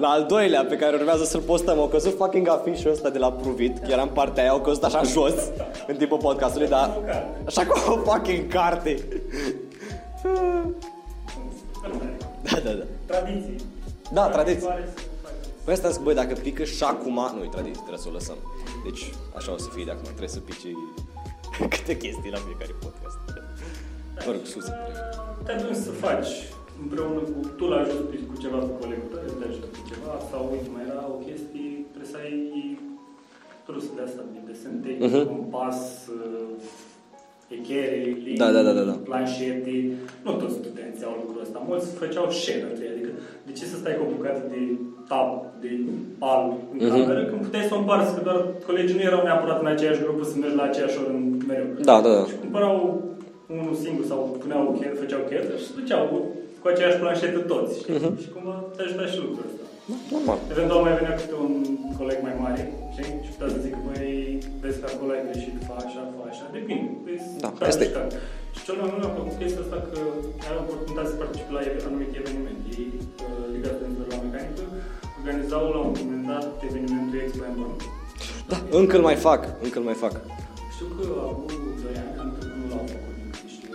[0.00, 3.32] La al doilea, pe care urmează să-l postăm, au căzut fucking afișul ăsta de la
[3.32, 5.34] Pruvit, că era în partea aia, au căzut așa jos,
[5.86, 6.98] în timpul podcastului, dar
[7.46, 9.04] așa ca o fucking carte.
[12.42, 12.84] Da, da, da.
[13.06, 13.56] Tradiții.
[14.12, 14.66] Da, tradiții.
[14.66, 15.44] Pare să faci.
[15.64, 17.30] Păi asta zic, băi, dacă pică și acum...
[17.36, 18.36] Nu-i tradiție, trebuie să o lăsăm.
[18.84, 20.04] Deci, așa o să fie de acum.
[20.04, 20.68] Trebuie să pice
[21.74, 23.18] câte chestii la fiecare podcast.
[24.26, 24.64] Mă rog, sus.
[25.44, 26.28] Te ajungi să faci
[26.84, 27.38] împreună cu...
[27.58, 30.68] Tu l ajuți cu ceva cu colegul tău, el te ajută cu ceva, sau uite,
[30.74, 32.36] mai era o chestie, trebuie să ai
[33.68, 35.26] trus de asta, de desen tehnic, Mhm.
[35.34, 35.78] compas,
[36.18, 36.50] uh,
[37.56, 38.94] echere, linii, Da, da, da, da, da.
[39.08, 39.74] planșete.
[40.24, 41.58] Nu toți studenții au lucrul ăsta.
[41.68, 43.10] Mulți făceau share între ei, adică
[43.46, 44.60] de ce să stai cu o bucată de
[45.10, 45.30] tap,
[45.62, 45.70] de
[46.22, 46.42] pal
[46.72, 46.88] în Mhm.
[46.90, 50.22] cameră, când puteai să o împarți, că doar colegii nu erau neapărat în aceeași grupă
[50.24, 51.66] să mergi la aceeași oră în mereu.
[51.90, 52.22] Da, da, da.
[52.30, 52.76] Și cumpărau
[53.56, 56.04] unul singur sau puneau chet, făceau chet și se duceau
[56.62, 57.94] cu, cu aceeași planșetă toți, știi?
[57.98, 58.12] Mhm.
[58.22, 59.64] Și cumva te ajuta și lucrul ăsta.
[60.14, 60.38] Normal.
[60.54, 61.54] Eventual mai venea câte un
[61.98, 62.62] coleg mai mare,
[62.94, 63.10] știi?
[63.24, 64.12] Și putea să zică, băi,
[64.62, 66.88] vezi că acolo ai greșit, fa așa, fa așa, depinde.
[67.06, 68.10] Vezi, Da, care este- și care.
[68.56, 69.98] Și cel mai mult mi-a plăcut chestia asta că
[70.46, 72.64] ai oportunitatea să participi la ev- anumite evenimente.
[72.82, 74.62] Ei, uh, Liga Studenților la Mecanică,
[75.18, 77.72] organizau la un moment dat evenimentul Expo Emblem.
[78.50, 80.14] Da, încă îl mai fac, încă îl mai fac.
[80.74, 81.50] Știu că acum
[81.84, 83.70] 2 ani, anul trecut nu l-au făcut din câte știu,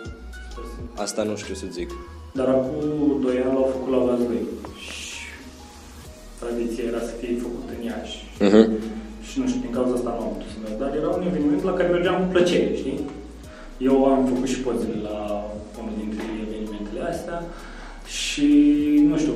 [0.51, 1.89] sper să Asta nu știu să zic.
[2.37, 2.83] Dar acum
[3.21, 4.43] 2 ani l-au făcut la Vaslui.
[4.85, 5.21] Și
[6.41, 8.17] tradiția era să fie făcut în Iași.
[8.45, 8.63] Mhm.
[9.27, 10.75] Și nu știu, din cauza asta nu am putut să merg.
[10.83, 12.99] Dar era un eveniment la care mergeam cu plăcere, știi?
[13.89, 15.17] Eu am făcut și pozele la
[15.79, 17.37] unul dintre evenimentele astea
[18.19, 18.47] și,
[19.09, 19.35] nu știu,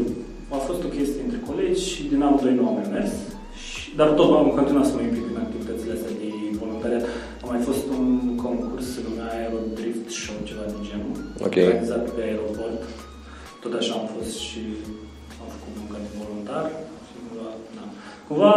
[0.57, 3.13] a fost o chestie între colegi și din anul 2 nu am mai mers.
[3.67, 6.29] Și, dar tot am continuat să mă implic în activitățile astea de
[6.61, 7.03] voluntariat.
[7.43, 8.09] A mai fost un
[8.45, 11.15] concurs, se numea Aerodrift Show, ceva de genul,
[11.47, 11.56] Ok.
[11.56, 12.82] organizat pe aeroport.
[13.62, 14.62] Tot așa am fost și
[15.41, 16.65] am făcut muncă de voluntar
[17.08, 17.84] și cumva, da.
[18.27, 18.56] Cumva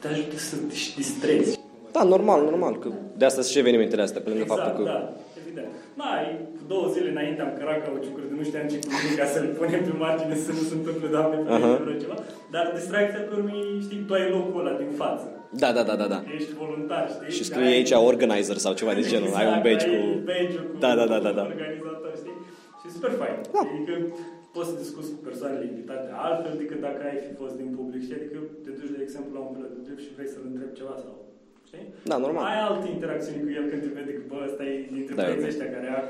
[0.00, 1.60] te ajută să te și distrezi.
[1.96, 4.90] Da, normal, normal, că de asta sunt și evenimentele astea, pe lângă exact, faptul că...
[4.90, 5.00] da,
[5.42, 5.72] evident.
[5.98, 9.26] N-ai, cu două zile înainte am cărat cauciucuri de nu știam ce cu nimic ca
[9.34, 11.70] să le punem pe margine să nu se întâmple, doamne, pe Aha.
[11.90, 12.16] uh ceva.
[12.54, 13.54] Dar distracția pe urmă,
[13.84, 15.26] știi, tu ai locul ăla din față.
[15.62, 16.20] Da, da, da, da, da.
[16.38, 17.32] Ești voluntar, știi?
[17.36, 20.00] Și scrie Ai- aici organizer sau ceva de genul, ai un Exact, badge ai cu...
[20.30, 21.44] badge-ul cu Da, da, da, da, da.
[21.54, 22.36] organizator, știi?
[22.80, 23.36] Și e super fain.
[23.54, 23.60] Da.
[23.72, 23.94] Adică
[24.54, 28.18] poți să discuți cu persoanele invitate altfel decât dacă ai fi fost din public, știi?
[28.20, 30.94] Adică te duci, de exemplu, la un pilot de drept și vrei să-l întrebi ceva
[31.04, 31.12] sau...
[31.68, 31.84] Știi?
[32.10, 32.44] Da, normal.
[32.50, 35.44] Ai alte interacțiuni cu el când te vede că, bă, ăsta e dintre Da, băieții
[35.46, 35.50] ok.
[35.52, 36.00] ăștia care a,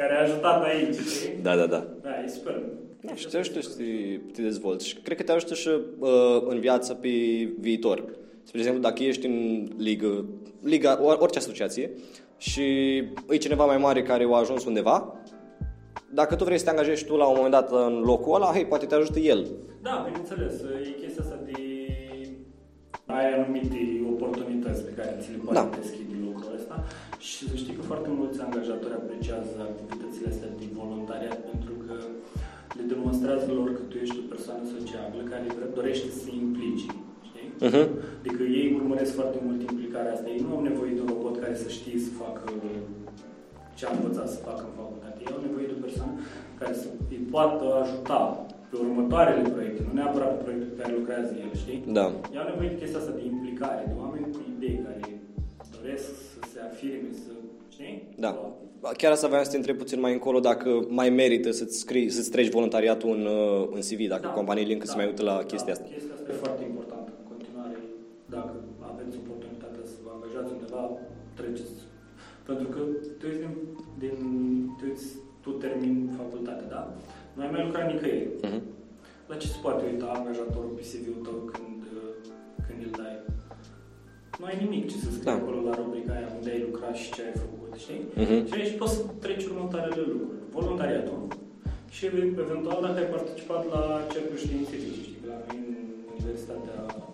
[0.00, 1.32] care a ajutat aici, știi?
[1.46, 1.80] Da, da, da.
[2.06, 2.56] Da, e super.
[3.06, 3.88] Da, și te ajută să te,
[4.34, 4.84] te dezvolți.
[4.88, 7.08] Și cred că te ajută și uh, în viață pe
[7.66, 7.98] viitor.
[8.44, 10.24] Spre exemplu, dacă ești în ligă,
[10.62, 11.90] liga, or- orice asociație
[12.36, 12.62] și
[13.28, 14.96] e cineva mai mare care a ajuns undeva,
[16.12, 18.66] dacă tu vrei să te angajezi tu la un moment dat în locul ăla, hei,
[18.66, 19.40] poate te ajută el.
[19.82, 20.54] Da, bineînțeles,
[20.88, 21.58] e chestia asta de...
[23.16, 23.80] Ai anumite
[24.14, 25.64] oportunități pe care ți le poate Da.
[25.70, 25.76] da.
[25.80, 26.76] deschide lucrul ăsta
[27.26, 31.94] și să știi că foarte mulți angajatori apreciază activitățile astea de voluntariat pentru că
[32.76, 35.44] le demonstrează lor că tu ești o persoană sociabilă care
[35.78, 36.88] dorește să se implice.
[37.56, 37.68] Știi?
[37.68, 37.84] Mhm.
[38.20, 40.28] Adică ei urmăresc foarte mult implicarea asta.
[40.34, 42.42] Ei nu au nevoie de un robot care să știe să facă
[43.78, 45.16] ce a învățat să facă în facultate.
[45.24, 46.14] Ei au nevoie de o persoană
[46.60, 48.20] care să îi poată ajuta
[48.70, 51.78] pe următoarele proiecte, nu neapărat pe proiectul pe care lucrează el, știi?
[51.98, 52.06] Da.
[52.32, 55.00] Ei au nevoie de chestia asta de implicare, de oameni cu idei care
[55.76, 57.32] doresc să se afirme, să,
[57.74, 57.94] știi?
[58.24, 58.30] Da.
[59.00, 62.30] Chiar asta voiam să te întreb puțin mai încolo dacă mai merită să-ți, scrii, să-ți
[62.30, 65.86] treci voluntariatul în, uh, în CV, dacă companiile încă se mai uită la chestia asta.
[65.88, 67.76] Da, chestia asta e foarte importantă în continuare.
[68.34, 68.52] Dacă
[68.90, 70.10] aveți oportunitatea să vă
[70.74, 71.00] angajați undeva,
[71.38, 71.82] treceți.
[72.48, 72.80] Pentru că
[73.18, 73.54] tu ești din,
[73.98, 74.16] din
[74.78, 75.06] tu, ești,
[75.42, 76.82] tu termini facultatea, da?
[77.34, 78.30] Nu ai mai lucrat nicăieri.
[78.42, 78.62] Mhm.
[79.28, 82.08] La ce se poate uita angajatorul pe CV-ul tău când, uh,
[82.66, 83.16] când îl dai?
[84.38, 85.32] Nu ai nimic ce să scrii Da.
[85.40, 88.02] acolo la rubrica aia unde ai lucrat și ce ai făcut, știi?
[88.22, 88.46] Mhm.
[88.48, 90.38] Și aici poți să treci următoarele lucruri.
[90.56, 91.20] Voluntariatul
[91.94, 92.02] și
[92.44, 93.82] eventual dacă ai participat la
[94.12, 95.74] cercuri științifice, știi că la noi în
[96.14, 97.13] Universitatea din Gheorghe Sachi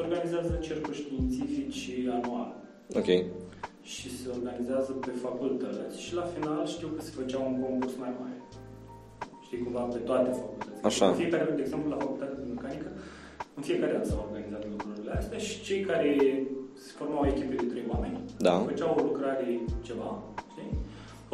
[0.00, 1.80] se organizează cercuri științifici
[2.18, 2.50] anual
[3.00, 3.10] Ok.
[3.92, 8.12] și se organizează pe facultăți și la final știu că se făcea un concurs mai
[8.20, 8.38] mare.
[9.44, 10.80] Știi, cumva pe toate facultățile.
[10.90, 11.06] Așa.
[11.06, 12.88] În fiecare, de exemplu, la facultatea de mecanică,
[13.58, 16.08] în fiecare an s-au organizat lucrurile astea și cei care
[16.84, 18.54] se formau echipe de trei oameni, Da.
[18.70, 19.46] făceau o lucrare
[19.88, 20.10] ceva,
[20.52, 20.70] știi?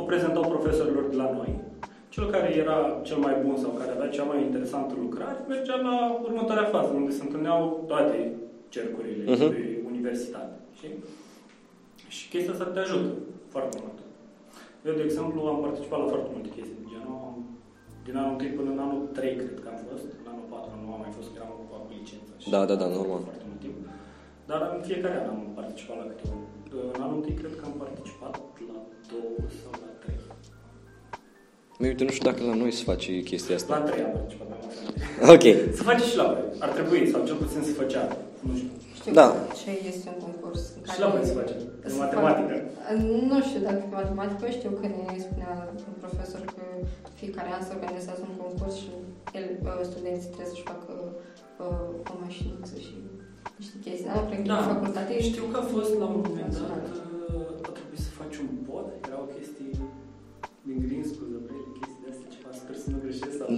[0.00, 1.52] O prezentau profesorilor de la noi.
[2.14, 2.76] Cel care era
[3.08, 7.12] cel mai bun sau care avea cea mai interesantă lucrare mergea la următoarea fază, unde
[7.18, 8.18] se întâlneau toate
[8.74, 9.48] cercurile Mhm.
[9.54, 9.60] de
[9.92, 10.54] universitate.
[10.78, 10.94] Știi?
[12.16, 13.08] Și chestia asta te ajută
[13.54, 13.98] foarte mult.
[14.88, 17.16] Eu, de exemplu, am participat la foarte multe chestii de genul.
[17.28, 17.44] Am-
[18.06, 20.06] Din anul 1 până în anul 3, cred că am fost.
[20.22, 22.32] În anul 4 nu am mai fost, că eram ocupat cu licența.
[22.42, 23.22] și Da, da, da, am fost normal.
[23.28, 23.76] Foarte mult timp.
[24.50, 26.48] Dar în fiecare an am participat la câte unul.
[26.96, 28.32] În anul 1 cred că am participat
[28.70, 28.78] la
[29.12, 30.15] două sau la trei.
[31.78, 33.74] Mie, uite, nu știu dacă la noi se face chestia La asta.
[33.88, 35.28] trei am participat mai mult.
[35.34, 35.44] Ok.
[35.78, 36.44] Se face și la voi.
[36.64, 38.02] Ar trebui, sau cel puțin se făcea.
[38.46, 38.70] Nu știu.
[38.98, 39.26] Știu Da.
[39.60, 40.60] ce este un concurs.
[40.76, 41.54] în Și la voi se face.
[41.82, 42.54] De se matematică.
[42.58, 45.52] fac- Nu știu dacă pe matematică, știu că ne spunea
[45.90, 46.64] un profesor că
[47.20, 48.90] fiecare an se organizează un concurs și
[49.38, 50.92] el, uh, studenții trebuie să-și facă
[51.64, 52.94] uh, o mașinuță și
[53.60, 54.08] niște chestii.
[54.16, 56.80] Nu, cred că Da, în facultate Știu că a fost la un moment dat, Național.
[57.36, 59.70] uh, a trebuit să faci un pod, erau chestii
[60.68, 61.28] din green school,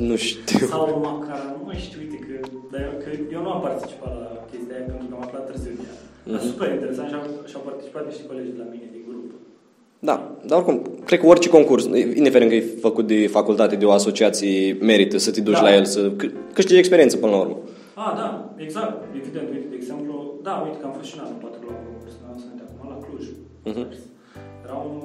[0.09, 0.67] Nu știu.
[0.73, 2.35] Sau măcar, nu mai știu, uite, că,
[2.73, 5.73] dar eu, că eu nu am participat la chestia aia pentru că am aflat târziu
[5.81, 5.97] de ea.
[6.31, 6.49] Dar Mhm.
[6.51, 9.27] super interesant și au, și-au participat niște colegi de la mine din grup.
[10.09, 10.17] Da,
[10.49, 10.77] dar oricum,
[11.09, 11.85] cred că orice concurs,
[12.21, 15.67] indiferent că e făcut de facultate, de o asociație, merită să te duci Da.
[15.69, 17.57] la el, să câ- câștigi experiență până la urmă.
[18.05, 18.29] Ah, da,
[18.67, 21.71] exact, evident, uite, de exemplu, da, uite că am fost și în anul poate la
[21.77, 23.25] un concurs, la să acum, la Cluj.
[23.71, 23.85] Mhm.
[24.65, 24.99] Era un...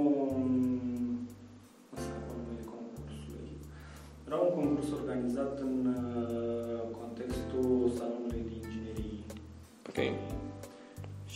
[4.34, 9.24] Era un concurs organizat în uh, contextul salonului de inginerie.
[9.90, 10.00] Ok.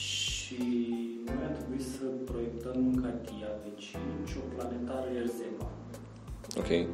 [0.05, 0.61] Și
[1.25, 3.99] noi a trebuit să proiectăm în Catia de 5
[4.41, 5.67] o planetară Erzeba.
[6.61, 6.71] Ok.
[6.71, 6.87] Uh,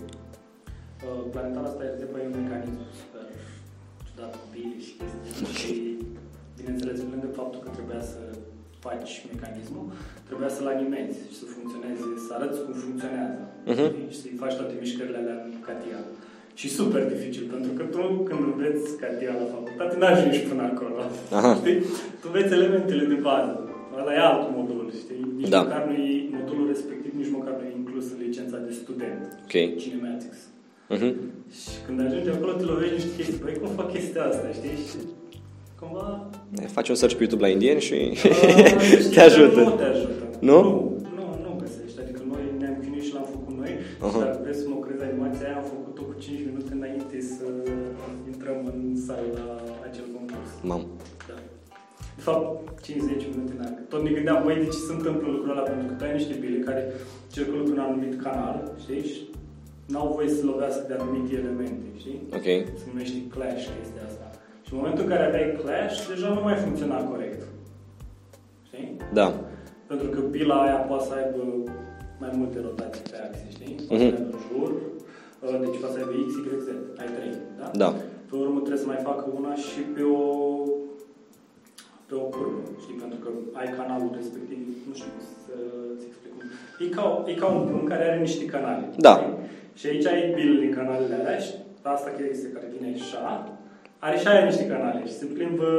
[1.33, 3.25] Planetara asta Erzeba e un mecanism super
[4.05, 5.45] ciudat cu pile și chestii.
[5.61, 5.73] Și,
[6.57, 8.21] bineînțeles, pe lângă faptul că trebuia să
[8.85, 9.85] faci mecanismul,
[10.27, 13.43] trebuia să-l animezi și să funcționeze, să arăți cum funcționează.
[13.71, 13.85] Mhm.
[14.11, 15.99] Și să-i faci toate mișcările alea în Catia.
[16.59, 20.97] Și super dificil, pentru că tu când înveți Catia la facultate, n-ajungi până acolo.
[21.37, 21.51] Aha.
[21.61, 21.77] Știi?
[22.21, 23.55] Tu înveți elementele de bază.
[23.99, 25.21] Ăla e alt modul, știi?
[25.39, 25.61] Nici Da.
[25.61, 29.21] măcar nu e, modulul respectiv nici măcar nu e inclus în licența de student.
[29.45, 29.55] Ok.
[29.83, 30.39] Kinematics.
[30.95, 31.09] Mhm.
[31.59, 33.39] Și când ajungi acolo, te lovești niște chestii.
[33.43, 34.77] Băi, cum fac chestia asta, știi?
[34.89, 34.97] Și
[35.79, 36.05] cumva...
[36.77, 38.15] Faci un search pe YouTube la indieni și uh,
[38.99, 39.59] știi te că ajută.
[39.69, 40.23] Nu te ajută.
[40.49, 40.59] Nu?
[40.61, 41.97] Nu, nu, nu găsești.
[42.03, 43.27] Adică noi ne-am chinuit și l-am
[44.03, 44.29] făcut noi.
[44.29, 44.31] Aha.
[44.31, 47.47] Și dacă vreți să mă crezi animația aia, am făcut-o cu 5 minute înainte să
[48.31, 49.47] intrăm în sală la
[49.87, 50.49] acel concurs.
[50.69, 50.83] Mam.
[51.29, 51.37] Da.
[52.17, 52.47] De fapt,
[52.81, 52.89] 5-10
[53.33, 55.65] minute n Tot ne gândeam, băi, de ce se întâmplă lucrul ăla?
[55.71, 56.81] Pentru că tu ai niște bile care
[57.33, 59.03] circulă pe un anumit canal, știi?
[59.11, 59.19] Și
[59.91, 62.19] n-au voie să lovească de anumite elemente, știi?
[62.37, 62.47] Ok.
[62.79, 64.25] Se numește clash chestia asta.
[64.65, 67.41] Și în momentul în care aveai clash, deja nu mai funcționa corect.
[68.67, 68.97] Știi?
[69.13, 69.27] Da.
[69.87, 71.41] Pentru că bila aia poate să aibă
[72.21, 73.73] mai multe rotații pe axe, știi?
[73.87, 74.15] Poate Mhm.
[74.15, 74.71] să aibă jur,
[75.45, 76.67] uh, deci poate să aibă X, Y, Z.
[77.01, 77.67] Ai trei, da?
[77.81, 77.89] Da.
[78.29, 80.21] Pe urmă trebuie să mai facă una și pe o
[82.07, 82.97] pe o curbă, știi?
[83.03, 86.41] Pentru că ai canalul respectiv, nu știu cum să-ți explic cum.
[86.83, 88.85] E ca, e ca un pumn care are niște canale.
[89.07, 89.13] Da.
[89.15, 89.33] știi?
[89.79, 91.53] Și aici ai bilele din canalele alea și
[91.93, 93.23] asta chestia care vine așa,
[94.05, 95.69] are și aia niște canale și se plimbă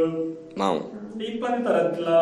[0.61, 0.79] Mam.
[1.17, 2.19] E planetarea de la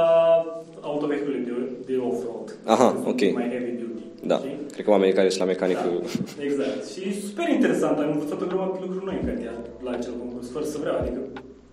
[0.81, 1.53] autovehicule de,
[1.87, 2.49] de off-road.
[2.65, 3.21] Aha, Sunt ok.
[3.35, 3.82] Mai heavy duty.
[4.31, 4.37] Da.
[4.37, 4.57] știi?
[4.73, 5.85] Cred că oamenii care sunt la mecanică...
[5.85, 6.81] Da, exact.
[6.93, 7.95] Și e super interesant.
[7.99, 9.55] Am învățat o grămadă de lucruri noi în Catia
[9.87, 10.97] la acel concurs, fără să vreau.
[11.03, 11.21] Adică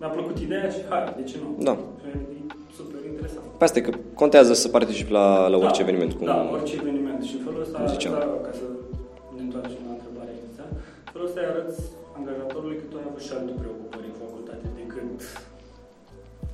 [0.00, 1.48] mi-a plăcut ideea și hai, de ce nu?
[1.68, 1.74] Da.
[2.02, 2.08] Și
[2.38, 3.46] E super interesant.
[3.58, 6.12] Pe asta e că contează să participi la, la orice da, eveniment.
[6.18, 6.26] Cum...
[6.32, 7.20] Da, orice eveniment.
[7.28, 8.12] Și în felul ăsta, cum ziceam.
[8.12, 8.66] da, ca să
[9.36, 10.72] ne întoarcem la întrebarea inițială,
[11.06, 11.80] în felul ăsta îi arăți
[12.18, 15.08] angajatorului că tu ai avut și alte preocupări în facultate decât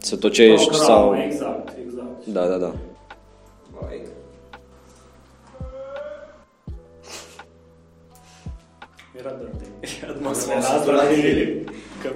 [0.09, 0.89] Să tocești programa.
[0.91, 1.05] sau...
[1.29, 2.19] Exact, exact.
[2.37, 2.73] Da, da, da.
[9.27, 9.65] Era dărte.
[10.09, 11.03] Atmosfera asta la
[12.03, 12.09] că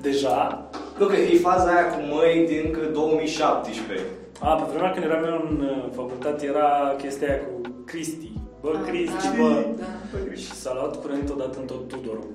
[0.00, 0.68] deja...
[0.98, 4.04] Nu, că e faza aia cu măi din încă 2017.
[4.40, 8.30] A, pe vremea când eram eu în uh, facultate era chestia aia cu Cristi.
[8.60, 9.64] Bă, Ah, Cristi, da, bă.
[9.78, 10.34] da.
[10.34, 12.30] Și s-a luat curent odată în tot Tudorul.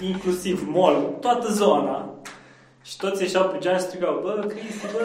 [0.00, 2.08] Inclusiv mall, toată zona.
[2.82, 5.00] Și toți ieșeau pe geam și strigau, bă, Cristi, bă!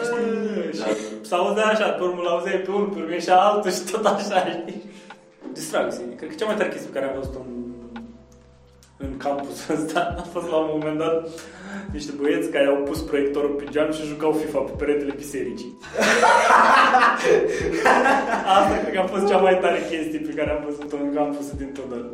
[0.72, 4.38] Și s-auzea așa, pe urmă l-auzeai pe unul, pe urmă ieșea altul și tot așa,
[4.50, 4.82] știi?
[5.52, 6.04] Distracție.
[6.16, 7.52] Cred că cea mai tare chestie pe care am văzut-o în,
[9.04, 11.28] în campusul ăsta a fost la un moment dat
[11.92, 15.76] niște băieți care au pus proiectorul pe geam și jucau FIFA pe peretele bisericii.
[18.56, 21.54] Asta cred că a fost cea mai tare chestie pe care am văzut-o în campusul
[21.56, 22.04] din Tudor.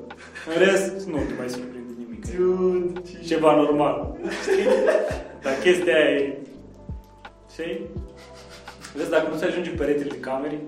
[0.55, 2.25] În rest, nu te mai surprinde nimic.
[3.23, 4.17] E ceva normal.
[4.43, 4.65] Știi?
[5.43, 6.39] Dar chestia aia e...
[7.53, 7.81] Știi?
[8.95, 10.61] Vezi, dacă nu se ajunge pe peretele de camere,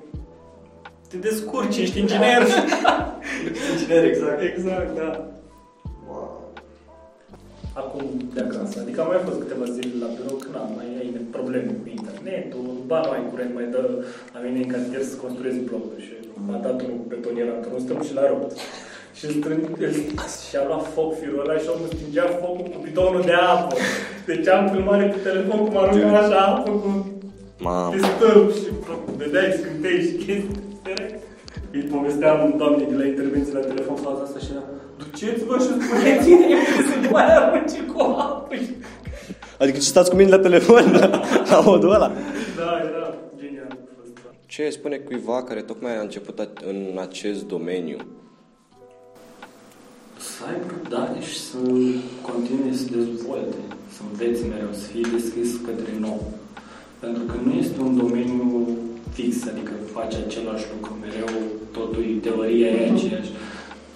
[1.09, 2.42] te descurci, ești inginer.
[3.72, 4.42] Inginer, exact.
[4.42, 5.26] exact, da.
[7.83, 8.03] Acum
[8.35, 8.75] de acasă.
[8.83, 12.64] Adică am mai fost câteva zile la birou când am mai ai probleme cu internetul,
[12.91, 13.81] ba nu ai curent, mai dă
[14.35, 16.14] la mine în cartier să construiesc blocuri și
[16.47, 18.51] m-a dat unul cu betoniera într-un stăm și l-a rupt.
[19.17, 20.07] Și îl strâng, îl-
[20.49, 23.75] și-a luat foc firul ăla și omul stingea focul cu bidonul de apă.
[24.31, 26.91] Deci am filmare pe telefon cum arunca așa apă cu
[27.67, 27.91] Mamă.
[27.93, 28.69] pe stâlp și
[29.21, 30.67] vedeai scântei și chestii.
[31.77, 34.64] Îi povesteam doamnei de la intervenție la telefon faza asta și era
[35.20, 36.57] Duceți-vă și spuneți-ne
[36.90, 38.54] să nu mai arunce cu apă.
[39.59, 42.12] Adică ce stați cu mine la telefon la, la modul ăla?
[42.57, 43.66] Da, era genial.
[43.70, 44.31] a fost, da.
[44.46, 47.96] Ce spune cuiva care tocmai a început a- în acest domeniu?
[50.18, 51.57] Să ai răbdare și să
[52.31, 53.57] continue să dezvolte,
[53.94, 56.33] să înveți mereu, să fii deschis către nou.
[56.98, 58.68] Pentru că nu este un domeniu
[59.12, 61.31] fix, adică faci același lucru mereu,
[61.72, 63.31] totul e teoria e aceeași.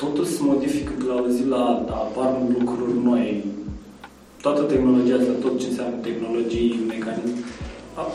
[0.03, 3.27] Totul se modifică de la o zi la alta, apar lucruri noi.
[4.45, 7.37] Toată tehnologia asta, tot ce înseamnă tehnologii, mecanism,
[8.01, 8.13] a-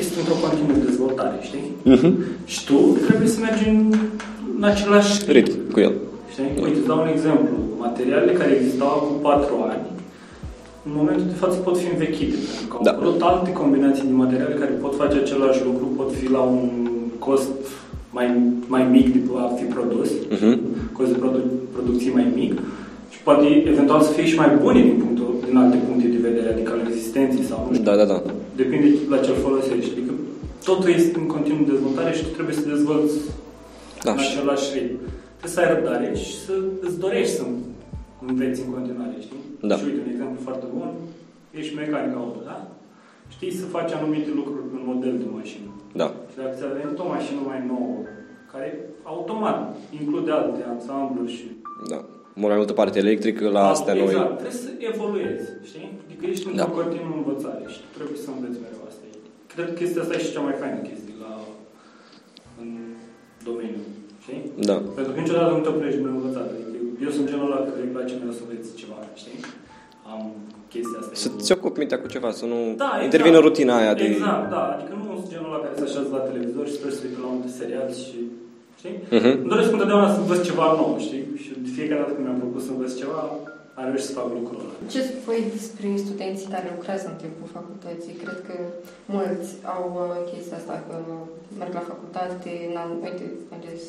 [0.00, 1.66] este într-o continuă dezvoltare, știi?
[1.94, 2.08] Mhm.
[2.52, 3.80] Și tu trebuie să mergi în,
[4.56, 5.94] în același Ritm cu el.
[6.32, 6.50] Știi?
[6.64, 7.54] Uite, îți dau un exemplu.
[7.86, 9.84] Materialele care existau acum 4 ani,
[10.86, 12.90] în momentul de față pot fi învechite, pentru că au Da.
[12.90, 16.62] apărut alte combinații de materiale care pot face același lucru, pot fi la un
[17.26, 17.50] cost
[18.18, 18.26] mai,
[18.74, 20.52] mai mic de a fi produs, Mhm.
[20.96, 22.52] cost de produ- producție mai mic
[23.12, 26.48] și poate eventual să fie și mai bune din, punctul, din alte puncte de vedere,
[26.52, 27.84] adică al rezistenței sau nu știu.
[27.88, 28.18] Da, da, da.
[28.60, 29.92] Depinde la ce îl folosești.
[29.94, 30.12] Adică
[30.68, 33.14] totul este în continuă dezvoltare și tu trebuie să dezvolți
[34.06, 34.96] Da, în și- același ritm.
[35.38, 36.52] Trebuie să ai răbdare și să
[36.86, 37.42] îți dorești să
[38.28, 39.42] înveți în continuare, știi?
[39.70, 39.74] Da.
[39.78, 40.88] Și uite, un exemplu foarte bun,
[41.60, 42.56] ești mecanic auto, da?
[43.34, 45.68] Știi să faci anumite lucruri în model de mașină.
[46.02, 46.08] Da.
[46.36, 47.96] Și dacă ți-a venit o mașină mai nouă,
[48.52, 48.68] care
[49.12, 49.58] automat
[50.00, 51.46] include alte ansambluri și...
[51.92, 51.98] Da.
[52.38, 54.38] Mult mai multă parte electrică la astea exact, noi.
[54.40, 55.88] trebuie să evoluezi, știi?
[56.04, 56.76] Adică ești într-o Da.
[56.80, 59.02] continuă învățare și tu trebuie să înveți mereu asta.
[59.52, 61.32] Cred că chestia asta e și cea mai faină chestie la,
[62.60, 62.70] în
[63.48, 63.82] domeniu,
[64.24, 64.40] știi?
[64.70, 64.76] Da.
[64.98, 66.50] Pentru că niciodată nu te oprești din învățare.
[66.54, 66.68] Adică
[67.06, 69.38] eu sunt genul ăla care îi place mereu să înveți ceva, știi?
[70.12, 70.20] Am
[70.72, 71.12] chestia asta.
[71.22, 73.04] Să-ți ocupi mintea cu ceva, să nu Da, exact.
[73.08, 74.04] intervină rutina aia de...
[74.04, 74.62] Exact, da.
[74.74, 77.28] Adică nu sunt genul ăla care se așează la televizor și sper să uite la
[77.34, 78.18] un serial și...
[78.80, 78.96] Știi?
[79.18, 79.30] Mhm.
[79.42, 81.24] Îmi doresc întotdeauna să învăț ceva nou, știi?
[81.42, 83.20] Și de fiecare dată când mi-am propus să învăț ceva,
[83.78, 84.72] am reușit să fac lucrul ăla.
[84.94, 88.14] Ce spui despre studenții care lucrează în timpul facultății?
[88.22, 88.56] Cred că
[89.16, 90.94] mulți au uh, chestia asta, că
[91.60, 93.24] merg la facultate, n-am, uite,
[93.56, 93.82] ales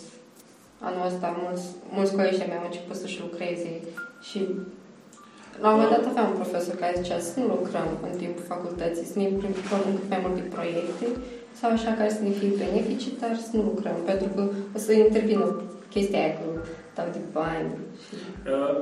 [0.87, 3.71] anul ăsta, mulți, mulți colegi de-ai mei au început să-și lucreze
[4.29, 4.39] și
[5.61, 9.09] la un moment dat aveam un profesor care zicea să nu lucrăm în timpul facultății,
[9.11, 11.05] să ne implicăm în cât mai multe proiecte
[11.59, 14.41] sau așa care să ne fie benefice, dar să nu lucrăm, pentru că
[14.75, 15.45] o să intervină
[15.93, 16.47] chestia aia cu
[16.95, 17.69] dau de bani
[18.03, 18.15] și
[18.53, 18.73] Uh,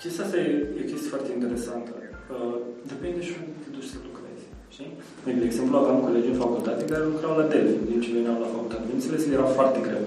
[0.00, 1.90] chestia asta e, e o chestie foarte interesantă.
[2.34, 2.56] Uh,
[2.90, 4.44] depinde și unde te duci să lucrezi.
[4.74, 4.92] Știi?
[5.26, 8.52] Uite, De exemplu, aveam colegi în facultate care lucrau la Delphi, din ce veneau la
[8.54, 8.84] facultate.
[8.88, 10.04] Bineînțeles, le era foarte greu.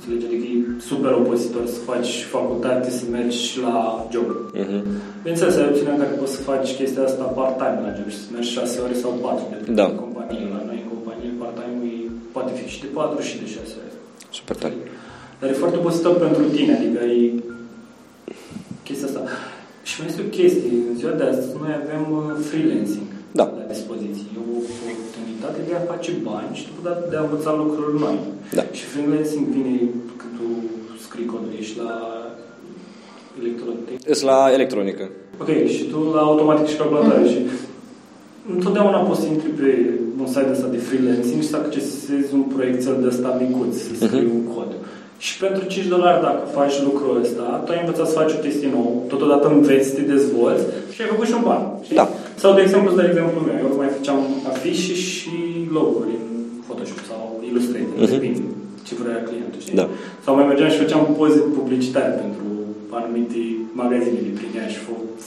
[0.00, 0.26] Înțelegi?
[0.28, 0.56] Adică e
[0.90, 3.76] super obositor să faci facultate, să mergi la
[4.12, 4.28] job.
[4.62, 4.78] Mhm.
[5.22, 8.50] Bineînțeles, ai opțiunea care poți să faci chestia asta part-time la job și să mergi
[8.58, 9.84] 6 ore sau 4 de Da.
[9.90, 10.40] în companie.
[10.56, 11.76] La noi, în companie, part-time
[12.34, 13.92] poate fi și de 4 și de 6 ore.
[14.38, 14.74] Super tare.
[15.40, 17.24] Dar e foarte obositor pentru tine, adică e
[18.86, 19.22] chestia asta.
[19.88, 23.08] Și mai este o chestie, în ziua de astăzi noi avem uh, freelancing
[23.38, 23.44] Da.
[23.58, 24.24] la dispoziție.
[24.36, 24.58] E o
[25.40, 28.18] oportunitate de a face bani și totodată de a învăța lucruri noi.
[28.58, 28.64] Da.
[28.78, 29.74] Și freelancing vine
[30.20, 30.46] când tu
[31.04, 31.92] scrii codul, ești la
[33.40, 34.10] electrotehnică.
[34.12, 35.04] Îs la electronică.
[35.42, 37.38] Ok, și tu la automatic și calculatoare și
[38.56, 39.70] întotdeauna poți să intri pe
[40.20, 44.32] un site ăsta de freelancing și să accesezi un proiectel de ăsta micuț, să scrii
[44.36, 44.70] un cod.
[45.26, 48.68] Și pentru 5 dolari dacă faci lucrul ăsta, tu ai învățat să faci o chestie
[48.76, 51.62] nouă, totodată înveți să te dezvolți și ai făcut și un ban.
[51.84, 51.96] Știi?
[52.00, 52.06] Da.
[52.42, 54.18] Sau, de exemplu, îți dau exemplu meu, eu mai făceam
[54.52, 55.32] afișe și
[55.76, 56.30] logo-uri în
[56.66, 58.10] Photoshop sau Illustrator, Mhm.
[58.14, 58.42] depinde
[58.86, 59.78] ce vrea clientul, știi?
[59.80, 59.86] Da.
[60.24, 62.46] Sau mai mergeam și făceam poze publicitare pentru
[62.98, 63.40] anumite
[63.82, 64.80] magazine de prin și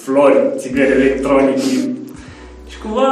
[0.03, 1.69] flori, țigări electronice.
[2.71, 3.09] Și cumva,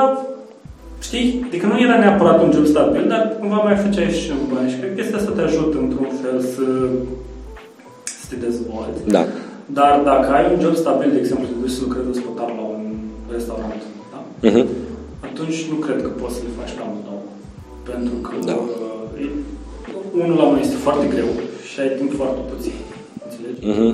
[1.07, 4.69] știi, adică nu era neapărat un job stabil, dar cumva mai făceai și un bani.
[4.71, 6.65] Și cred că chestia asta te ajută într-un fel să,
[8.19, 8.99] să te dezvolți.
[9.15, 9.23] Da.
[9.79, 12.83] Dar dacă ai un job stabil, de exemplu, te duci să lucrezi ospital la un
[13.35, 13.81] restaurant,
[14.41, 14.47] da?
[14.49, 14.65] Mhm.
[15.29, 17.21] atunci nu cred că poți să le faci prea mult nou.
[17.91, 18.55] Pentru că Da.
[18.55, 19.39] uh, e-
[20.23, 21.29] unul la unul este foarte greu
[21.69, 22.75] și ai timp foarte puțin.
[23.25, 23.61] Înțelegi?
[23.71, 23.91] Mhm.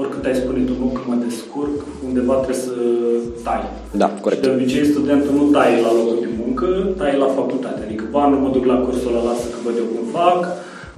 [0.00, 1.76] Oricât ai spune tu, nu că mă descurc,
[2.08, 2.74] undeva trebuie să
[3.46, 3.62] tai.
[4.02, 4.42] Da, Și corect.
[4.42, 6.66] de obicei studentul nu taie la locul de muncă,
[7.00, 7.80] taie la facultate.
[7.86, 10.40] Adică, ba, nu mă duc la cursul ăla, lasă că văd eu cum fac,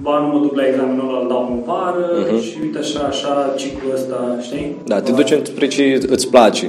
[0.05, 2.41] ba, nu mă duc la examenul ăla, îl dau în pară Mhm.
[2.45, 4.67] și uite așa, așa, ciclul ăsta, știi?
[4.91, 5.83] Da, te duci spre ce
[6.15, 6.65] îți place.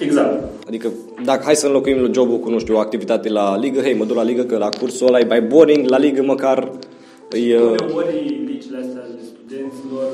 [0.00, 0.66] Exact.
[0.66, 0.88] Adică,
[1.24, 4.16] dacă hai să înlocuim jobul cu, nu știu, o activitate la ligă, hei, mă duc
[4.16, 6.58] la ligă, că la cursul ăla e mai boring, la ligă măcar
[7.32, 7.56] e...
[7.56, 10.08] uh, Uneori ligile astea ale studenților,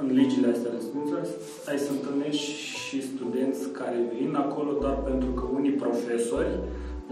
[0.00, 1.22] în ligile astea ale studenților,
[1.68, 2.50] ai să întâlnești
[2.86, 6.52] și studenți care vin acolo doar pentru că unii profesori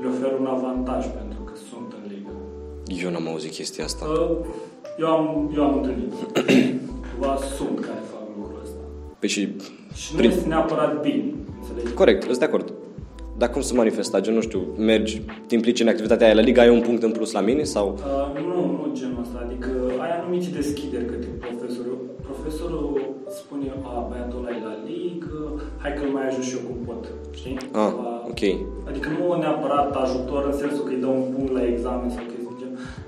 [0.01, 2.33] le oferă un avantaj pentru că sunt în ligă.
[3.03, 4.05] Eu n-am auzit chestia asta.
[4.07, 4.37] Uh,
[4.99, 6.13] Eu am, eu am întâlnit.
[7.09, 8.81] Cumva sunt care fac lucrul ăsta.
[9.19, 9.49] Păi și...
[10.01, 11.25] Și nu Prin- este neapărat bine,
[11.61, 11.95] înțelegi?
[11.95, 12.73] Corect, sunt de acord.
[13.39, 14.21] Dar cum se manifesta?
[14.21, 17.13] Gen, nu știu, mergi, te implici în activitatea aia la liga, ai un punct în
[17.13, 17.87] plus la mine sau...
[17.97, 19.39] Uh, nu, nu genul ăsta.
[19.47, 19.71] Adică
[20.05, 21.99] ai anumite deschideri către profesorul.
[22.29, 23.01] Profesorul
[23.39, 25.39] spune, a, băiatul ăla e la ligă,
[25.83, 27.03] hai că îl mai ajut și eu cum pot.
[27.39, 27.57] Știi?
[27.83, 28.43] Ah, Cumva- ok.
[28.91, 32.35] Adică nu neapărat ajutor în sensul că îi dă un punct la examen sau chestii
[32.35, 32.36] de genul,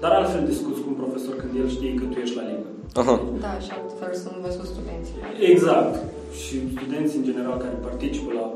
[0.02, 2.72] dar altfel discuți cum profesor când el știe că tu ești la liber.
[3.00, 3.14] Aha.
[3.46, 5.18] Da, și altfel sunt văzut studenții.
[5.52, 5.94] Exact.
[6.42, 8.46] Și studenții în general care participă la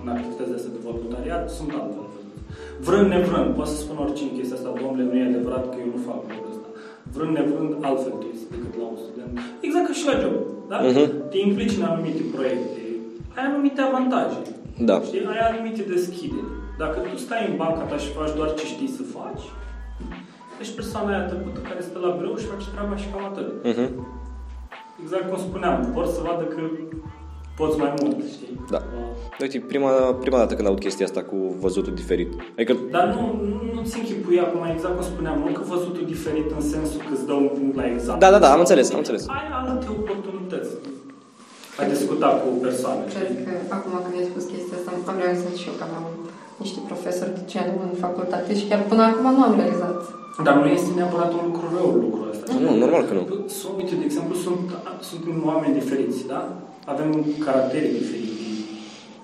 [0.00, 2.44] un activități astea de voluntariat sunt altfel văzuți.
[2.86, 6.00] Vrând nevrând, poate să spun oricine chestia asta, domnule, nu e adevărat că eu nu
[6.08, 6.68] fac lucrul ăsta.
[7.14, 9.32] Vrând nevrând, altfel tu ești decât la un student.
[9.66, 10.36] Exact ca și la job.
[10.72, 10.76] Da?
[10.88, 11.04] Mhm.
[11.30, 12.80] Te implici în anumite proiecte,
[13.36, 14.40] ai anumite avantaje.
[14.88, 14.96] Da.
[15.08, 15.22] Știi?
[15.34, 16.50] Ai anumite deschideri.
[16.82, 19.44] Dacă tu stai în banca ta și faci doar ce știi să faci,
[20.60, 23.48] ești persoana aia tăcută care stă la birou și face treaba și cam atât.
[23.70, 23.86] Mhm.
[25.02, 26.60] Exact cum spuneam, vor să vadă că
[27.60, 28.52] poți mai mult, știi?
[28.74, 28.80] Da.
[29.40, 29.90] Uite, prima,
[30.24, 32.30] prima dată când aud chestia asta cu văzutul diferit.
[32.56, 36.62] Adică, Dar nu, nu, nu-ți închipui acum, exact cum spuneam, nu că văzutul diferit în
[36.74, 38.20] sensul că îți dă un punct la examen.
[38.24, 39.22] Da, da, da, am înțeles, am înțeles.
[39.38, 40.70] Ai alte oportunități.
[41.80, 43.44] Ai discuta cu persoane, Cred știi?
[43.46, 46.04] că acum când ai spus chestia asta, am realizat și eu că aveam
[46.64, 49.98] niște profesori de genul în facultate și chiar până acum nu am realizat.
[50.46, 52.52] Dar nu este neapărat un lucru rău lucrul ăsta.
[52.64, 53.22] Nu, normal că nu.
[53.60, 54.64] Sunt, uite, de exemplu, sunt,
[55.10, 56.40] suntem oameni diferiți, da?
[56.92, 57.10] Avem
[57.46, 58.28] caractere diferite.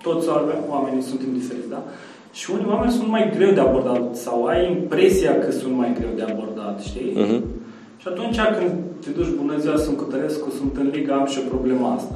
[0.07, 1.83] Toți avem, oamenii suntem diferiți, da?
[2.39, 6.13] Și unii oameni sunt mai greu de abordat sau ai impresia că sunt mai greu
[6.17, 7.13] de abordat, știi?
[7.15, 7.39] Mhm.
[8.01, 8.73] Și atunci când
[9.05, 12.15] te duci, bună ziua, sunt Cătărescu, sunt în liga, am și o problemă asta.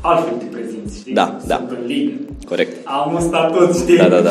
[0.00, 1.14] Altfel te prezinți, știi?
[1.14, 1.56] Da, sunt da.
[1.56, 2.12] în ligă.
[2.48, 2.86] Corect.
[2.86, 3.96] Am un statut, știi?
[3.96, 4.30] Da, da, da.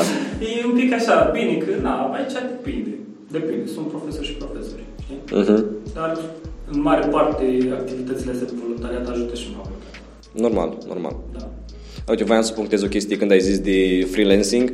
[0.59, 2.94] E un pic așa, bine, că na, aici depinde.
[3.39, 5.19] Depinde, sunt profesori și profesori, știi?
[5.31, 5.65] Mhm.
[5.93, 6.17] Dar,
[6.71, 7.43] în mare parte,
[7.79, 9.97] activitățile astea de voluntariat ajută și în facultate.
[10.45, 11.15] Normal, normal.
[11.37, 11.49] Da.
[12.09, 14.71] Uite, voiam să punctez o chestie când ai zis de freelancing.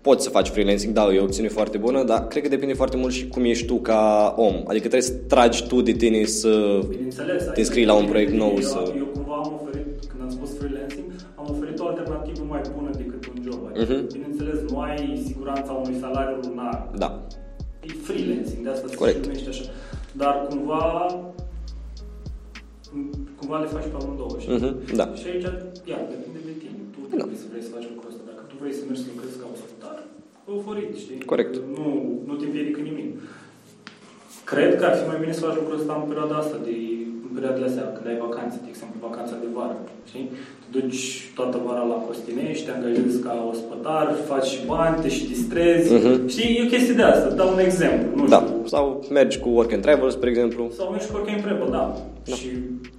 [0.00, 2.96] Poți să faci freelancing, da, e o opțiune foarte bună, dar cred că depinde foarte
[2.96, 4.54] mult și cum ești tu ca om.
[4.54, 7.44] Adică trebuie să tragi tu de tine să Bineînțeles.
[7.54, 8.50] te înscrii la un proiect nou.
[8.54, 8.92] Eu, Să...
[8.96, 13.26] eu cumva am oferit, când am spus freelancing, am oferit o alternativă mai bună decât
[13.26, 13.60] un job.
[13.68, 14.06] Adică, Mhm.
[14.12, 16.90] Bineînțeles, nu ai siguranța unui salariu lunar.
[16.98, 17.26] Da,
[17.86, 19.16] E freelancing, de asta Corect.
[19.16, 19.64] se numește așa.
[20.12, 20.82] Dar cumva
[23.38, 24.54] cumva le faci pe amândouă, știi?
[24.56, 25.06] Mhm, da.
[25.20, 25.48] Și aici,
[25.90, 26.78] iar, depinde de tine.
[26.94, 28.22] Tu trebuie să vrei să faci lucrul ăsta.
[28.30, 29.98] Dacă tu vrei să mergi să lucrezi ca ospătar,
[30.58, 31.20] oferit, știi?
[31.32, 31.54] Corect.
[31.76, 31.86] Nu,
[32.28, 33.10] nu te împiedică nimic.
[34.52, 36.74] Cred că ar fi mai bine să faci lucrul ăsta în perioada asta, de,
[37.30, 39.76] în perioadele astea, când ai vacanțe, de exemplu, vacanța de vară,
[40.10, 40.26] știi?
[40.62, 41.02] Te duci
[41.38, 46.28] toată vara la Costinești, te angajezi ca ospătar, faci și bani, te și distrezi, Mhm.
[46.32, 46.56] știi?
[46.58, 48.40] E o chestie de asta, dau un exemplu, nu da.
[48.40, 48.56] știu.
[48.74, 48.84] Sau
[49.18, 50.62] mergi cu work and travel, spre exemplu.
[50.78, 51.84] Sau mergi cu Work and Travel, da.
[52.38, 52.48] Și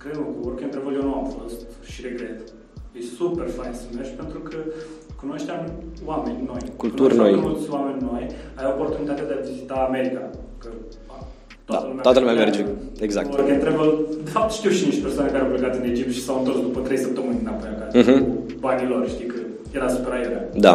[0.01, 1.59] cred că cu Work and Travel eu nu am fost
[1.91, 2.39] și regret.
[2.97, 4.55] E super fain să mergi pentru că
[5.21, 5.61] cunoșteam
[6.11, 6.61] oameni noi.
[6.83, 7.49] Culturi Cunoșteam noi.
[7.51, 8.23] mulți oameni noi.
[8.59, 10.21] Ai oportunitatea de a vizita America.
[10.61, 10.69] Că
[11.77, 12.65] a, Da, toată lumea merge.
[13.07, 13.27] Exact.
[13.33, 13.91] Work and Travel,
[14.23, 16.79] de fapt știu și niște persoane care au plecat în Egipt și s-au întors după
[16.79, 17.93] 3 săptămâni înapoi acasă.
[18.01, 18.17] Mhm.
[18.23, 19.37] Cu banii lor, știi că
[19.77, 20.43] era super aiurea.
[20.67, 20.73] Da.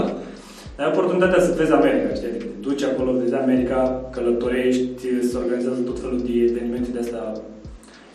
[0.80, 2.28] Ai oportunitatea să vezi America, știi?
[2.30, 3.80] Adică te duci acolo, vezi America,
[4.14, 7.24] călătorești, se organizează tot felul de evenimente de astea,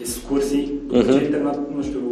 [0.05, 1.11] excursii, după Mhm.
[1.11, 2.03] ce ai terminat, nu știu,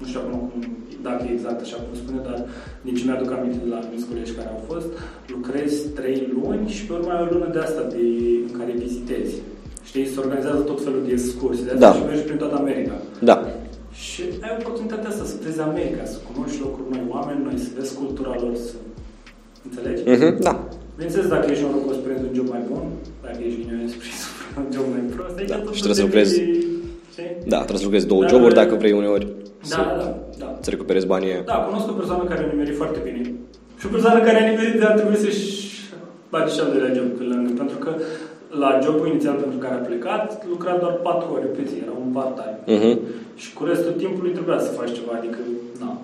[0.00, 0.60] nu știu acum cum,
[1.08, 2.38] dacă e exact așa cum spune, dar
[2.86, 4.88] nici nu mi-aduc aminte de la anumiți colegi care au fost,
[5.34, 8.02] lucrezi trei luni și pe urmă ai o lună de asta de,
[8.48, 9.34] în care vizitezi.
[9.88, 11.92] Știi, se organizează tot felul de excursii, de asta Da.
[11.96, 12.94] și mergi prin toată America.
[13.30, 13.36] Da.
[14.04, 17.90] Și ai oportunitatea asta să vezi America, să cunoști locuri noi, oameni noi, să vezi
[18.00, 18.74] cultura lor, să
[19.66, 20.00] înțelegi?
[20.12, 20.54] Mhm, da.
[20.96, 22.84] Bineînțeles, dacă ești norocos să prinzi un job mai bun,
[23.26, 24.24] dacă ești ghinionez să prinzi
[24.60, 26.32] un job mai prost, aici Da, tot și trebuie să lucrezi.
[26.36, 26.60] depinde,
[27.14, 27.30] știi?
[27.52, 28.60] Da, trebuie să lucrezi două Da, joburi da.
[28.62, 29.26] dacă vrei uneori
[29.74, 30.08] Da, da, da,
[30.42, 30.48] da.
[30.64, 31.42] să recuperezi banii aia.
[31.52, 33.20] Da, cunosc o persoană care a nimerit foarte bine.
[33.80, 35.46] Și o persoană care a nimerit de a trebui să-și
[36.32, 37.50] bage și al doilea job pe lângă.
[37.62, 37.90] Pentru că
[38.62, 42.12] la jobul inițial pentru care a plecat, lucra doar 4 ore pe zi, era un
[42.12, 42.58] part-time.
[42.76, 42.98] Mhm.
[43.36, 45.38] Și cu restul timpului trebuia să faci ceva, adică,
[45.80, 46.00] na,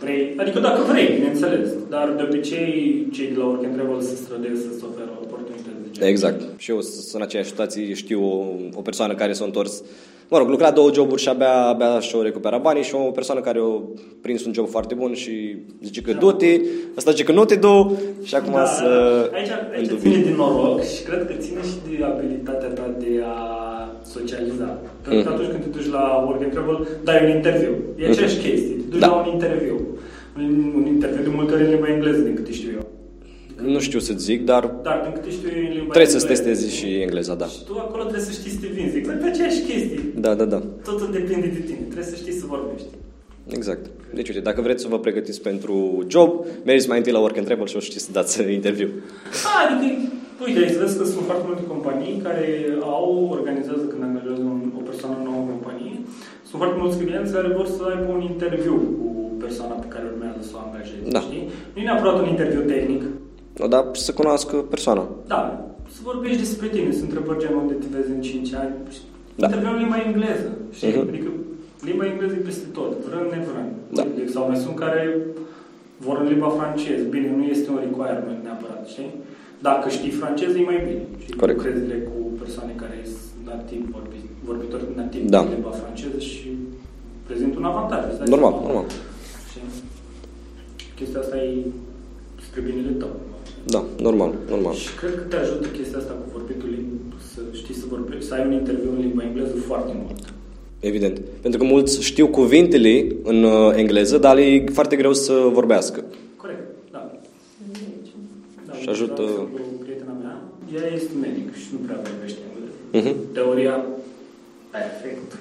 [0.00, 4.14] vrei, adică dacă vrei, bineînțeles, dar de obicei cei de la Work and Travel se
[4.14, 6.08] străduiesc să-ți oferă oportunități de genul.
[6.08, 6.40] Exact.
[6.56, 8.44] Și eu sunt în aceeași situație, știu o,
[8.74, 9.82] o persoană care s-a întors,
[10.30, 13.58] mă rog, lucra două joburi și abia, abia și-o recupera banii și o persoană care
[13.58, 13.80] a
[14.20, 16.60] prins un job foarte bun și zice că du-te,
[16.96, 18.88] ăsta zice că nu te du și acum să
[19.30, 20.12] Da, aici, aici îndubili.
[20.12, 23.36] ține din noroc și cred că ține și de abilitatea ta de a
[24.04, 24.68] socializa.
[25.02, 25.32] Pentru că Mhm.
[25.32, 27.72] atunci când te duci la Work and Travel, dai un interviu.
[27.98, 28.74] E aceeași chestie.
[28.74, 29.06] Te duci Da.
[29.06, 29.76] la un interviu.
[30.36, 32.84] Un, un interviu de multe ori în limba engleză, din câte știu eu.
[33.66, 36.42] Nu știu să zic, dar Dar din câte știu eu în limba trebuie să-ți engleză.
[36.42, 37.46] testezi și engleza, da.
[37.46, 38.96] Și tu acolo trebuie să știi să te vinzi.
[38.96, 40.00] Exact aceeași chestie.
[40.24, 40.60] Da, da, da.
[40.84, 41.78] Totul depinde de tine.
[41.92, 42.86] Trebuie să știi să vorbești.
[43.58, 43.84] Exact.
[44.14, 45.74] Deci, uite, dacă vreți să vă pregătiți pentru
[46.12, 46.30] job,
[46.64, 48.88] mergeți mai întâi la Work and Travel și o știți să dați interviu.
[49.44, 49.94] Da, adică,
[50.46, 52.44] uite, ai vezi că sunt foarte multe companii care
[52.82, 55.94] au, organizează când angajează un, o persoană nouă în companie,
[56.48, 59.08] sunt foarte mulți clienți care vor să aibă un interviu cu
[59.44, 61.20] persoana pe care urmează să o angajeze, Da.
[61.26, 61.44] știi?
[61.72, 63.10] Nu e neapărat un interviu tehnic, O,
[63.66, 65.04] dar să cunoască persoana.
[65.26, 68.74] da, să vorbești despre tine, să întrebări genul unde te vezi în 5 ani.
[69.34, 69.46] Da.
[69.46, 70.88] Interviul în limba engleză, știi?
[70.88, 71.08] Mhm.
[71.08, 71.30] Adică
[71.88, 73.72] limba engleză e peste tot, vrând nevrând.
[73.98, 74.02] Da.
[74.34, 75.02] Sau mai sunt care
[76.06, 77.02] vor în limba franceză.
[77.14, 79.10] Bine, nu este un requirement neapărat, știi?
[79.68, 81.02] Dacă știi franceză, e mai bine.
[81.24, 81.58] Și Corect.
[81.58, 85.40] lucrezi cu persoane care sunt nativ vorbi, vorbitori nativ Da.
[85.42, 86.48] de limba franceză și
[87.26, 88.00] prezintă un avantaj.
[88.08, 88.66] îți dai Normal, seama.
[88.66, 88.86] normal.
[89.50, 89.62] Știi?
[90.98, 91.50] Chestia asta e
[92.46, 93.12] spre binele tău.
[93.66, 94.74] Da, normal, normal.
[94.74, 98.34] Și cred că te ajută chestia asta cu vorbitul limb- să știi să vorbești, să
[98.34, 100.18] ai un interviu în limba engleză foarte mult.
[100.80, 101.20] Evident.
[101.40, 106.04] Pentru că mulți știu cuvintele în uh, engleză, dar le e foarte greu să vorbească.
[106.36, 106.60] Corect,
[106.92, 107.10] da.
[108.66, 110.42] da Și ajută- De exemplu, prietena mea,
[110.74, 113.08] ea este medic și nu prea vorbește engleză.
[113.08, 113.32] Mhm.
[113.32, 113.84] Teoria,
[114.70, 115.36] perfect.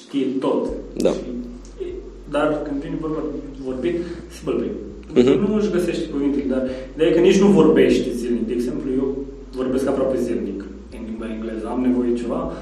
[0.00, 0.68] Știe tot.
[0.96, 1.10] Da.
[1.10, 1.84] Și,
[2.30, 3.96] dar când vine vorba de vorbit,
[4.30, 4.70] se bălbăie.
[5.12, 5.50] Mhm.
[5.50, 6.62] Nu își găsește cuvintele, dar
[6.94, 8.46] ideea e că nici nu vorbești zilnic.
[8.46, 9.16] De exemplu, eu
[9.56, 11.66] vorbesc aproape zilnic în limba engleză.
[11.66, 12.52] Am nevoie de ceva,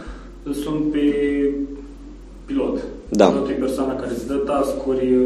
[0.62, 1.04] sunt pe
[2.44, 2.76] pilot.
[3.08, 3.26] Da.
[3.26, 5.18] Pilot e persoana care îți dă task-uri,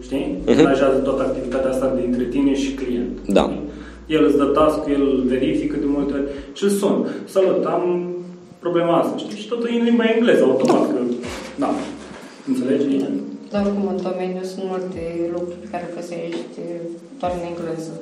[0.00, 0.38] știi?
[0.46, 0.62] Mhm.
[0.62, 3.18] Manajează toată activitatea asta dintre tine și client.
[3.26, 3.42] Da.
[3.42, 3.62] știi?
[4.06, 7.06] El îți dă task el verifică de multe ori și îl sun.
[7.24, 8.14] Salut, am
[8.58, 9.38] problema asta, știi?
[9.38, 10.98] Și totul e în limba engleză, automat, că...
[11.58, 11.70] Da.
[12.48, 12.84] Înțelegi?
[13.54, 15.02] Dar oricum în domeniu sunt multe
[15.34, 16.56] lucruri pe care le găsești
[17.20, 17.94] doar în engleză.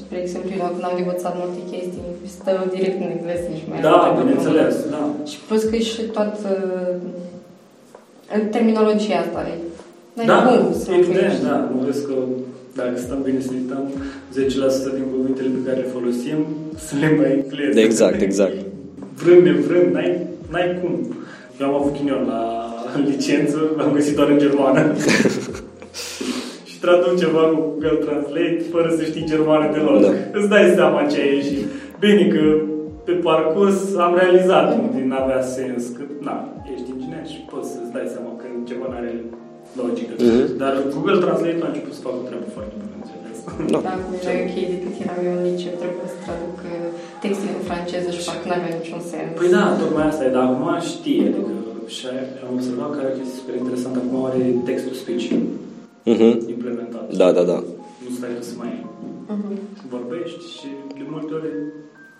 [0.00, 2.04] Spre exemplu, eu dacă n-am învățat multe chestii,
[2.36, 5.02] stă direct în engleză, nici mai Da, nu bineînțeles, da.
[5.30, 6.48] Și plus că e și toată
[8.36, 9.40] în terminologia asta.
[9.52, 9.64] e-
[10.16, 11.42] N-ai Da, cum să evident, vorbești.
[11.50, 11.56] da.
[11.72, 12.14] Nu vezi că
[12.80, 13.84] dacă stăm bine să uităm,
[14.36, 16.38] 10% din cuvintele pe care le folosim
[16.86, 17.78] sunt limba engleză.
[17.88, 18.56] Exact, exact.
[19.20, 20.10] Vrând, nevrând, n-ai,
[20.52, 20.92] n-ai cum.
[21.60, 22.40] Eu am avut ghinion la
[23.04, 24.82] licență, l-am găsit doar în germană.
[26.68, 30.00] și traduc ceva cu Google Translate fără să știi germană deloc.
[30.02, 30.10] Da.
[30.38, 31.64] Îți dai seama ce a ieșit.
[32.04, 32.42] Bine că
[33.06, 36.36] pe parcurs am realizat unde n-avea sens, că na,
[36.72, 39.12] ești inginer și poți să-ți dai seama că ceva n-are
[39.80, 40.12] logică.
[40.18, 40.56] Mhm.
[40.62, 43.38] Dar Google Translate a început să facă o treabă foarte bună, înțeles?
[43.72, 43.78] Da.
[43.86, 46.88] Da, cum era ok decât eram eu în liceu, trebuie să traduc uh,
[47.24, 49.30] textele în franceză și parcă n-avea niciun sens.
[49.38, 51.52] Păi da, tocmai asta e, dar acum știe, adică
[51.94, 52.06] și
[52.48, 55.24] am observat că are o chestie super interesantă, acum are textul speech
[56.12, 56.48] Mhm.
[56.56, 57.16] implementat.
[57.16, 57.58] Da, da, da.
[58.04, 58.86] Nu stai tu să mai
[59.26, 59.58] Mhm.
[59.90, 60.66] vorbești și
[60.98, 61.46] de multe ori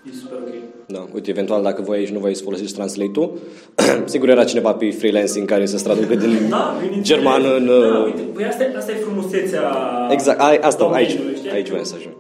[0.09, 0.53] e super ok.
[0.87, 3.33] Da, uite, eventual dacă voi aici nu voi să folosiți translate-ul,
[4.15, 7.07] sigur era cineva pe freelancing care să-ți traducă din Da, bineînțeles.
[7.09, 7.67] germană în...
[7.67, 9.63] Da, uh, uite, păi asta, e- asta e frumusețea
[10.11, 11.51] Exact, ai, asta, aici, domeniului, știi?
[11.51, 12.15] aici vreau să ajung.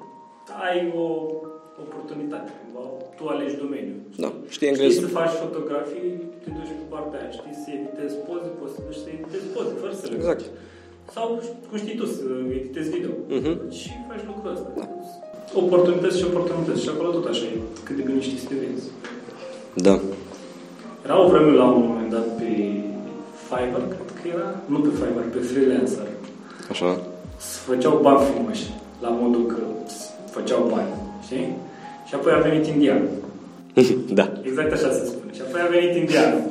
[0.70, 1.04] Ai o
[1.84, 2.65] oportunitate, cumva,
[3.16, 3.98] tu alegi domeniul.
[4.24, 4.90] Da, știi engleză.
[4.92, 6.10] Știi să faci fotografii,
[6.42, 9.72] te duci pe partea aia, știi să editezi poze, poți să duci să editezi poze,
[9.82, 10.40] fără să le Exact.
[10.42, 10.50] faci.
[11.16, 11.26] Sau,
[11.68, 12.22] cum știi tu, să
[12.58, 13.12] editezi video.
[13.38, 13.52] Mhm.
[13.78, 14.68] Și faci lucrul ăsta.
[15.64, 16.82] Oportunități și oportunități.
[16.84, 17.56] Și acolo tot așa e,
[17.86, 18.86] cât de bine știi să te vezi.
[19.86, 19.94] Da.
[21.04, 22.50] Era o vreme la un moment dat pe
[23.48, 26.06] Fiverr, cred că era, nu pe Fiverr, pe Freelancer.
[26.72, 26.90] Așa.
[27.48, 28.66] Se făceau bani frumoși,
[29.04, 29.60] la modul că
[30.30, 30.92] făceau bani,
[31.26, 31.48] știi?
[32.08, 33.00] Și apoi a venit indian.
[34.18, 34.26] da.
[34.48, 35.30] Exact așa se spune.
[35.36, 36.42] Și apoi a venit indianul.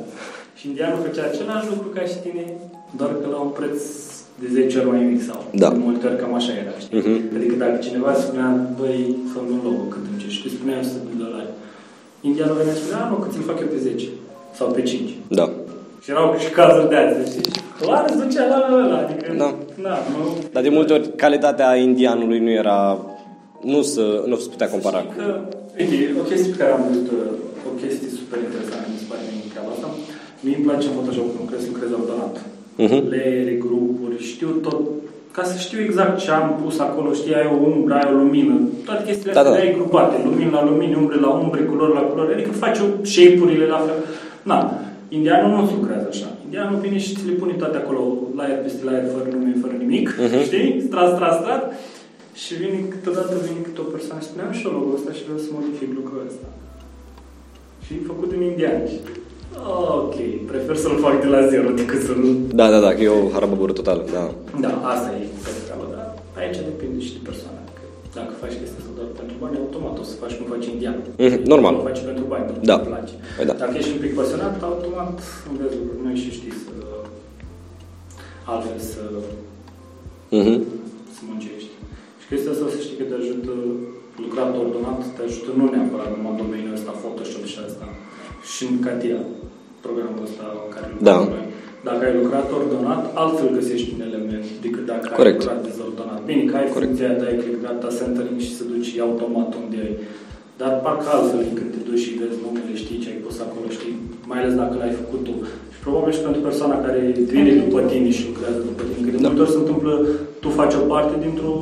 [0.58, 2.44] Și indianul făcea același lucru ca și tine,
[2.98, 3.78] doar că la un preț
[4.42, 5.68] de 10 ori mai mic sau Da.
[5.74, 6.98] de multe ori cam așa era, știi?
[6.98, 7.16] Mhm.
[7.36, 8.48] Adică dacă cineva spunea,
[8.80, 9.00] băi,
[9.32, 11.50] fă un logo cât încerci, și tu spuneai 100 de dolari.
[12.28, 14.06] Indianul venea și spunea, "A, nu, că ți-l fac eu pe 10
[14.58, 15.10] sau pe 5.
[15.40, 15.46] Da.
[16.02, 17.44] Și erau și cazuri de astea, știi?
[17.54, 19.48] Și Clar îți ducea la la la, adică, Da.
[19.86, 22.78] na, nu, Dar de multe ori calitatea indianului nu era...
[23.60, 25.12] Nu se, nu se putea compara cu...
[25.16, 25.26] Că,
[25.78, 29.22] uite, o chestie pe care am văzut, uh, o chestie super interesantă, mi se pare
[29.32, 29.88] mie treaba asta.
[30.44, 32.34] Mie îmi place în Photoshop când lucrez, lucrez ordonat.
[32.84, 32.98] Mhm.
[33.12, 34.80] Leere, grupuri, știu tot,
[35.36, 38.54] ca să știu exact ce am pus acolo, știi, ai o umbră, ai o lumină,
[38.86, 39.58] toate chestiile Da, astea da.
[39.58, 42.86] le ai grupate, lumină la lumină, umbre la umbre, culori la culori, adică faci o
[43.12, 43.98] shape-urile la fel.
[44.50, 44.58] Na,
[45.16, 46.28] indianul nu lucrează așa.
[46.46, 48.00] Indianul vine și ți le pune toate acolo,
[48.36, 50.38] la aer peste la aer, fără nume, fără nimic, Mhm.
[50.48, 50.82] știi?
[50.86, 51.62] Strat, strat, strat.
[52.42, 55.40] Și vine câteodată vine câte o persoană și spuneam și eu logo ăsta și vreau
[55.44, 56.48] să modific lucrul ăsta.
[57.84, 58.78] Și e făcut din indian.
[58.90, 58.96] Și,
[60.04, 60.16] ok,
[60.50, 62.20] prefer să-l fac de la zero decât să-l...
[62.60, 64.24] Da, da, da, că e o harababură totală, da.
[64.66, 66.06] Da, asta e pe treabă, dar
[66.40, 67.60] aici depinde și de persoană.
[67.76, 67.82] Că
[68.18, 70.96] dacă faci chestia asta doar pentru bani, automat o să faci cum faci indian.
[71.26, 71.74] Mhm, normal.
[71.80, 72.74] O faci pentru bani, pentru Da.
[72.76, 73.14] că îți place.
[73.36, 73.54] Păi da.
[73.62, 75.16] Dacă ești un pic pasionat, automat
[75.50, 76.72] înveți lucruri noi și știți să
[78.52, 79.02] altfel să,
[80.38, 80.54] Mhm.
[81.16, 81.65] să muncești.
[82.26, 83.52] Și chestia asta să știi că te ajută
[84.24, 87.86] lucrat ordonat, te ajută nu neapărat numai în domeniul ăsta, Photoshop și asta,
[88.52, 89.20] și în CATIA,
[89.84, 91.16] programul ăsta în care lucrăm Da.
[91.36, 91.44] noi.
[91.88, 95.38] Dacă ai lucrat ordonat, altfel găsești un element decât dacă Corect.
[95.38, 96.20] ai lucrat dezordonat.
[96.30, 96.82] Bine, că ai Corect.
[96.86, 99.94] funcția de ai click data centering și se duci automat unde ai.
[100.60, 103.94] Dar parcă altfel când te duci și vezi numele, știi ce ai pus acolo, știi,
[104.30, 105.34] mai ales dacă l-ai făcut tu.
[105.74, 107.00] Și probabil și pentru persoana care
[107.34, 109.00] vine după tine și lucrează după tine.
[109.04, 109.26] Că de Da.
[109.28, 109.92] multe ori se întâmplă,
[110.42, 111.52] tu faci o parte dintr-o,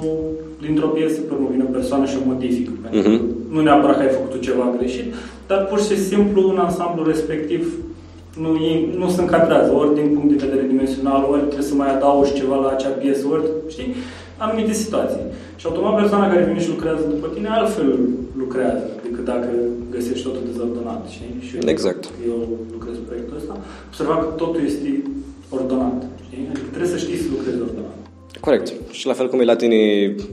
[0.60, 2.70] dintr-o piesă, pe urmă vine o persoană și o modifică.
[2.82, 3.22] Pentru că Mhm.
[3.54, 5.06] Nu neapărat că ai făcut tu ceva greșit,
[5.50, 7.62] dar pur și simplu în ansamblu respectiv
[8.44, 11.90] nu, e- nu se încadrează, ori din punct de vedere dimensional, ori trebuie să mai
[11.96, 13.44] adaugi ceva la acea piesă, ori,
[13.74, 13.90] știi,
[14.44, 15.24] anumite situații.
[15.60, 17.88] Și automat persoana care vine și lucrează după tine altfel
[18.42, 19.48] lucrează decât dacă
[19.94, 21.34] găsești totul dezordonat, știi?
[21.46, 22.02] Și eu, Exact.
[22.30, 22.36] eu
[22.76, 23.54] lucrez pe proiectul ăsta,
[23.90, 24.88] observa că totul este
[25.56, 26.42] ordonat, știi?
[26.52, 27.93] Adică trebuie să știi să lucrezi ordonat.
[28.44, 28.72] Corect.
[28.90, 29.78] Și la fel cum e la tine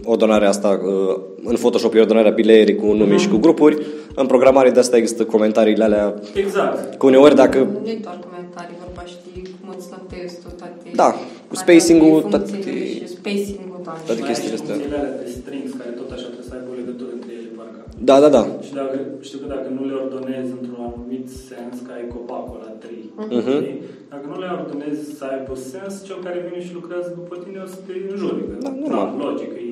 [0.05, 3.85] ordonarea asta, uh, în Photoshop e ordonarea bileierii cu nume și cu grupuri,
[4.15, 6.97] în programare de asta există comentariile alea, Exact.
[6.97, 10.73] că uneori dacă Nu e doar comentarii, vorba știi cum îți dă testul, toate...
[11.01, 11.09] Da,
[11.49, 13.91] cu spacing-ul, funcțiile toate- Și spacing-ul, da.
[14.07, 14.73] toate Mai chestiile ai și astea.
[14.75, 17.79] funcțiile alea de strings care tot așa trebuie să aibă o legătură între ele, parcă.
[18.09, 18.43] Da, da, da.
[18.67, 18.97] Și dacă,
[19.27, 22.97] știu că dacă nu le ordonezi într-un anumit sens, ca ai copacul la tri,
[23.37, 23.51] Mhm.
[23.55, 23.81] știi?
[24.11, 27.67] dacă nu le ordonezi să aibă sens, cel care vine și lucrează după tine o
[27.73, 28.41] să te înjuri.
[28.49, 29.09] că, Da, normal.
[29.25, 29.63] logic, e...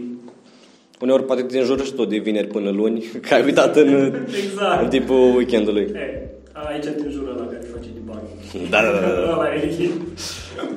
[1.04, 3.90] Uneori poate te înjură și tot de vineri până luni, că ai uitat în,
[4.44, 4.82] Exact.
[4.84, 5.86] în timpul weekendului.
[6.06, 6.06] E,
[6.54, 8.20] aici te înjură la care face debug.
[8.74, 9.32] Da, da, da, da.
[9.34, 9.90] Ăla e,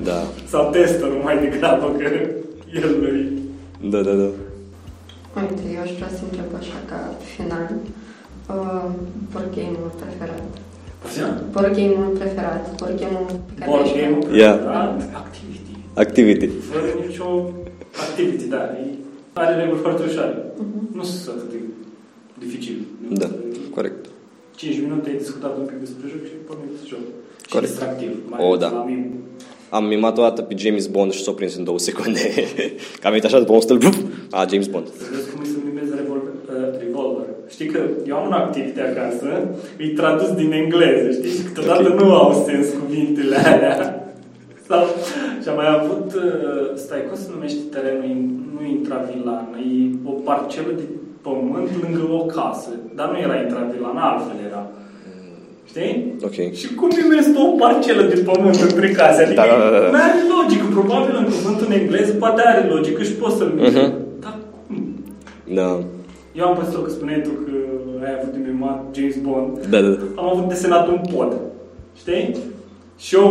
[0.03, 0.19] Da,
[0.51, 2.03] sau testul mai degrabă, că
[2.81, 4.29] el nu da, da, da.
[5.39, 6.99] Uite, eu aș vrea să întreb așa ca
[7.35, 7.67] final.
[8.53, 8.85] Uh,
[9.31, 10.43] board game-ul preferat.
[11.53, 12.63] Board game-ul preferat.
[12.79, 14.35] Board game-ul pe care Board l-ai game jucat.
[14.41, 14.55] Yeah.
[15.25, 15.73] activity.
[16.05, 16.47] Activity.
[16.71, 17.27] Fără nicio
[18.05, 18.61] activity, da.
[18.81, 18.85] E,
[19.33, 20.35] are reguli foarte ușoare.
[20.57, 20.79] Mhm.
[20.97, 21.59] Nu sunt atât de
[22.43, 22.77] dificil.
[23.21, 23.29] Da,
[23.75, 24.05] corect.
[24.55, 26.99] 5 minute ai discutat un pic despre joc și pornit să joc.
[27.45, 27.69] Și Corect.
[27.71, 28.11] distractiv.
[28.29, 28.69] Mai O, ales da.
[28.77, 29.05] La mine.
[29.77, 32.19] Am mimat o dată pe James Bond și s-o prins în două secunde.
[32.99, 33.97] Că am venit așa după un stâlp, buf,
[34.31, 34.87] a, James Bond.
[34.97, 37.25] Să vezi cum îi să mimez revolver, uh, revolver.
[37.55, 39.27] Știi că eu am un activite acasă,
[39.81, 41.29] îi tradus din engleză, știi?
[41.37, 41.99] Și câteodată Ok.
[41.99, 43.77] nu au sens cuvintele alea.
[44.67, 44.83] Sau,
[45.41, 50.11] și am mai avut, uh, stai, cum se numește terenul, in- nu intravilan, e o
[50.27, 50.85] parcelă de
[51.25, 52.69] pământ lângă o casă.
[52.97, 54.61] Dar nu era intravilan, altfel era.
[55.71, 56.13] Știi?
[56.27, 56.37] Ok.
[56.59, 59.23] Și cum primesc o parcelă de pământ între case?
[59.23, 59.89] Adică Da, da, da, da.
[59.93, 60.65] nu are logică.
[60.77, 63.65] Probabil în cuvântul în engleză poate are logică și poți să-l Mhm.
[63.65, 63.91] uh-huh.
[64.23, 64.35] Dar
[64.67, 64.77] cum?
[65.59, 65.69] Da,
[66.39, 67.51] Eu am păstrat că spuneai tu că
[68.05, 69.65] ai avut de mimat James Bond.
[69.69, 69.97] da, da.
[70.15, 71.31] Am avut desenat un pod.
[72.01, 72.35] Știi?
[72.97, 73.29] Și eu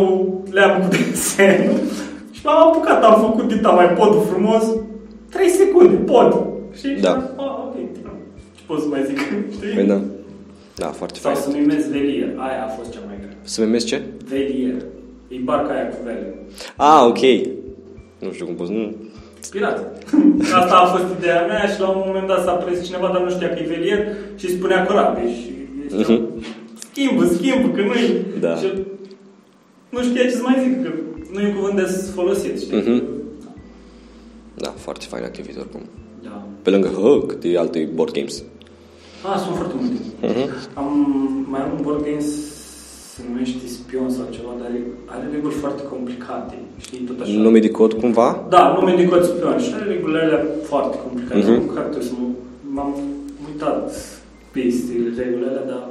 [0.51, 1.79] le-am cu desenul
[2.35, 4.65] și m-am apucat, am făcut dita mai podul frumos.
[5.31, 6.31] 3 secunde, pod.
[6.77, 6.97] Știi?
[7.01, 7.09] Da.
[7.09, 7.75] Și am, "Ah, ok.
[8.57, 9.19] Ce pot să mai zic?
[9.57, 9.75] Știi?
[9.75, 10.01] Păi da.
[10.83, 11.43] Da, foarte Sau fain.
[11.45, 12.29] să numesc velier.
[12.47, 13.37] Aia a fost cea mai grea.
[13.43, 14.01] Să memezi ce?
[14.29, 14.75] Velier.
[15.29, 16.35] E barca aia cu vele.
[16.77, 17.23] Ah, ok.
[18.19, 18.95] Nu știu cum poți, nu...
[19.51, 20.05] Pirat.
[20.61, 23.31] Asta a fost ideea mea și la un moment dat s-a prins cineva, dar nu
[23.31, 24.07] știa că e velier
[24.37, 25.29] și spunea corabie.
[25.35, 25.51] Și
[25.87, 26.45] este Mhm.
[26.91, 28.25] schimbă, schimbă, că nu-i...
[28.41, 28.57] Da.
[28.57, 28.67] Și
[29.89, 30.91] nu știa ce să mai zic, că
[31.33, 32.77] nu e un cuvânt des folosit, știi?
[32.79, 33.03] Mhm.
[34.55, 35.81] Da, foarte fain activitate oricum.
[36.23, 36.43] Da.
[36.63, 38.43] Pe lângă hă, câte alte board games.
[39.31, 39.99] Ah, sunt foarte multe.
[40.21, 40.51] Mhm.
[40.81, 40.89] Am
[41.53, 42.21] mai am un board game
[43.15, 47.33] se numește Spion sau ceva, dar are- are reguli foarte complicate, știi, tot așa.
[47.33, 48.29] Nume de cod cumva?
[48.49, 51.39] Da, nume de cod spion și are regulile alea foarte complicate.
[51.39, 51.51] Mhm.
[51.53, 51.75] Mm-hmm.
[51.75, 52.27] Cred că să mă,
[52.75, 52.95] m-am
[53.49, 53.83] uitat
[54.51, 55.83] peste regulile alea, dar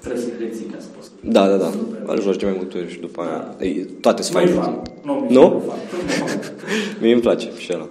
[0.00, 1.10] trebuie să le rețin ca să pot să...
[1.20, 1.70] Da, da, da.
[1.70, 2.00] Super.
[2.06, 3.54] Îl joci de mai multe ori și după aia...
[3.60, 4.60] Ei, toate sunt Nu-i faine.
[4.62, 4.82] fan.
[5.04, 5.26] Nu?
[5.28, 5.46] Nu?
[5.48, 5.78] mi-e fan.
[7.00, 7.86] Mie îmi place și ăla.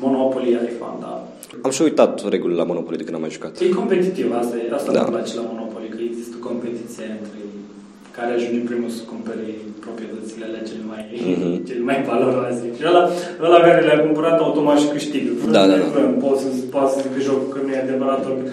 [0.00, 1.28] Monopoly are fan, da.
[1.66, 3.52] Am și uitat regulile la Monopoly de când am mai jucat.
[3.60, 5.00] E competitiv, asta, e, asta Da.
[5.02, 7.38] îmi place la Monopoly, că există o competiție între
[8.16, 9.46] care ajunge primul să cumpere
[9.84, 11.52] proprietățile alea cele mai, Mhm.
[11.68, 12.64] cele mai valoroase.
[12.78, 13.02] Și ăla,
[13.46, 15.30] ăla care le-a cumpărat automat și câștigă.
[15.38, 15.76] Vrând, Da, da, da.
[15.82, 18.48] nevrând, Poți să, poți să zic că jocul că nu e adevărat, ori că...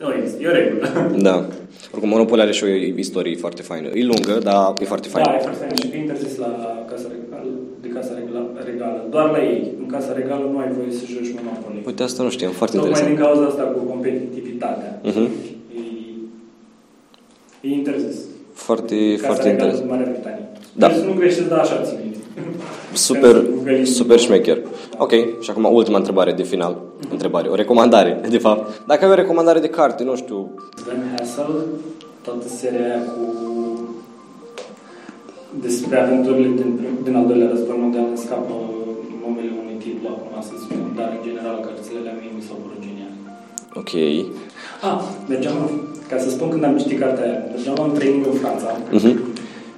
[0.00, 0.86] Nu există, e o regulă.
[1.28, 1.36] Da.
[1.92, 2.68] Oricum, Monopoly are și o
[3.06, 3.88] istorie foarte faină.
[4.00, 5.28] E lungă, dar e foarte faină.
[5.30, 6.50] Da, e foarte fain și că e interzis la
[6.90, 7.50] casa regală,
[7.84, 8.98] de casa regală, regală.
[9.14, 9.60] Doar la ei.
[9.82, 11.82] În casa regală nu ai voie să joci Monopoly.
[11.86, 12.52] Uite, asta nu știam.
[12.52, 13.16] Foarte Tocmai interesant.
[13.18, 15.00] din cauza asta cu competitivitatea.
[15.10, 15.28] Mhm.
[15.76, 15.80] E,
[17.60, 18.16] e interzis.
[18.52, 19.88] Foarte, Casa foarte regală interesant.
[19.88, 20.46] din Marea Britanie.
[20.80, 20.86] Da.
[20.88, 22.18] Deci să nu greșești, dar așa țin minte.
[22.92, 24.58] Super, Pentru că- super șmecher.
[24.98, 25.10] Ok,
[25.40, 26.76] și acum ultima întrebare de final.
[27.10, 28.82] Întrebare, o recomandare, de fapt.
[28.86, 31.64] Dacă ai o recomandare de carte, nu știu, Sven Hassel,
[32.22, 33.22] toată seria aia cu
[35.60, 38.83] despre aventurile din, din al doilea război mondial îmi scapă numele
[40.06, 43.16] unui titlu acum să spun, dar în general cărțile alea mie mi s-au părut geniale.
[43.80, 43.92] ok,
[44.88, 44.98] Ah,
[45.32, 45.56] mergeam,
[46.10, 49.12] ca să spun când am citit cartea aia, mergeam la un training în Franța Mhm.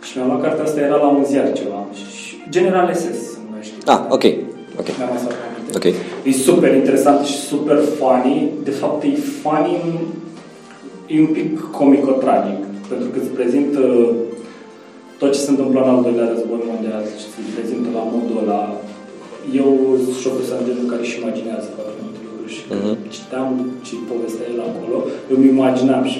[0.06, 3.74] și mi-am luat cartea asta, era la un ziar ceva, și General SS se numește.
[3.94, 4.24] ah, ok,
[4.80, 5.72] ok, Mi-am lăsat aminte.
[5.78, 5.86] ok,
[6.28, 8.38] E super interesant și super funny.
[8.68, 9.10] De fapt, e
[9.42, 9.94] funny în
[11.14, 13.80] e un pic comico-tragic, pentru că îți prezintă
[15.18, 18.75] tot ce se întâmplă în al doilea război mondial și îți prezintă la modul ăla.
[19.60, 19.68] Eu
[20.04, 22.96] sunt șofer sargentul care își imaginează foarte multe lucruri și când Mhm.
[23.16, 23.48] citeam
[23.86, 24.96] ce povestea el acolo,
[25.30, 26.18] eu mi imaginam și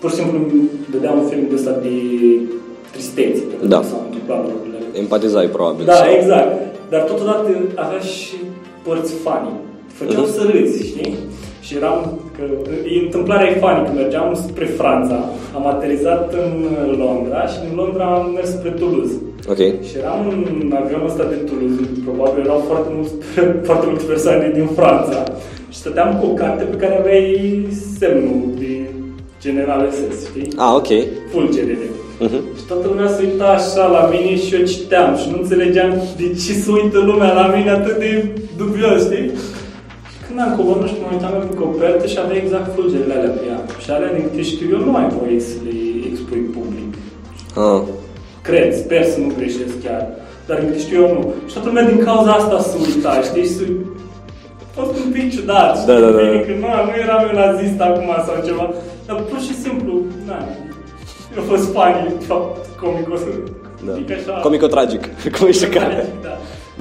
[0.00, 1.94] pur și simplu îmi dădea un film de ăsta de
[2.94, 3.78] tristețe, pentru Da.
[3.80, 4.78] că s-au întâmplat lucrurile.
[5.04, 5.84] Empatizai probabil.
[5.84, 6.50] Da, sau- exact.
[6.92, 7.48] Dar totodată
[7.84, 8.36] avea și
[8.86, 9.52] părți funny.
[9.98, 10.32] Făceau Mhm.
[10.36, 11.14] să râzi, știi?
[11.66, 11.98] Și eram,
[12.36, 12.42] că
[12.94, 15.18] e întâmplarea e funny, că mergeam spre Franța,
[15.54, 16.52] am aterizat în
[17.04, 19.14] Londra și din Londra am mers spre Toulouse.
[19.52, 19.56] Ok.
[19.88, 20.20] Și eram
[20.62, 23.12] în avionul ăsta de Toulouse, probabil erau foarte, mulți,
[23.68, 25.18] foarte multe persoane din Franța.
[25.72, 27.68] Și stăteam cu o carte pe care aveai
[27.98, 28.72] semnul de
[29.44, 30.48] general SS, știi?
[30.56, 30.90] Ah, ok.
[31.32, 31.88] Fulgerele.
[32.20, 32.38] Mhm.
[32.58, 36.26] Și toată lumea se uita așa la mine și eu citeam și nu înțelegeam de
[36.42, 38.10] ce se uită lumea la mine atât de
[38.56, 39.26] dubios, știi?
[40.12, 43.42] Și când am coborât și mă uitam pe copertă și avea exact fulgerele alea pe
[43.50, 43.58] ea.
[43.82, 45.74] Și alea, din câte știu eu, nu ai voie să le
[46.10, 46.90] expui public.
[47.64, 47.80] Ah.
[48.46, 50.02] Cred, sper să nu greșesc chiar.
[50.46, 51.32] Dar din câte știu eu, nu.
[51.46, 53.42] Și toată lumea din cauza asta se uita, știi?
[53.42, 53.64] Și se...
[54.78, 55.86] A fost un pic ciudat, știi?
[55.86, 56.20] Da, da, da.
[56.22, 58.64] Bine Că nu, nu eram eu nazist acum sau ceva.
[59.06, 59.92] Dar pur și simplu,
[60.26, 60.38] na,
[61.38, 63.20] a fost funny, de fapt, comicos.
[63.86, 63.92] Da.
[63.92, 64.32] Zic așa.
[64.40, 65.02] Comico-tragic,
[65.38, 66.06] cum ești care.
[66.22, 66.28] Da.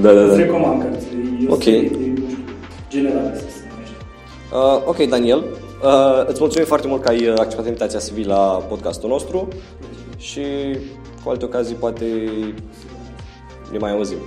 [0.01, 0.43] Da, da, Îți da.
[0.43, 1.19] recomand cărțile.
[1.43, 1.63] E o Ok.
[1.63, 2.43] serie de, nu știu,
[2.89, 3.95] generală să se numește.
[4.53, 5.37] Uh, ok, Daniel,
[5.83, 9.47] uh, îți mulțumim foarte mult că ai uh, acceptat invitația să vii la podcastul nostru
[10.17, 10.41] și
[11.25, 12.29] cu alte ocazii poate
[13.71, 14.17] ne mai auzim.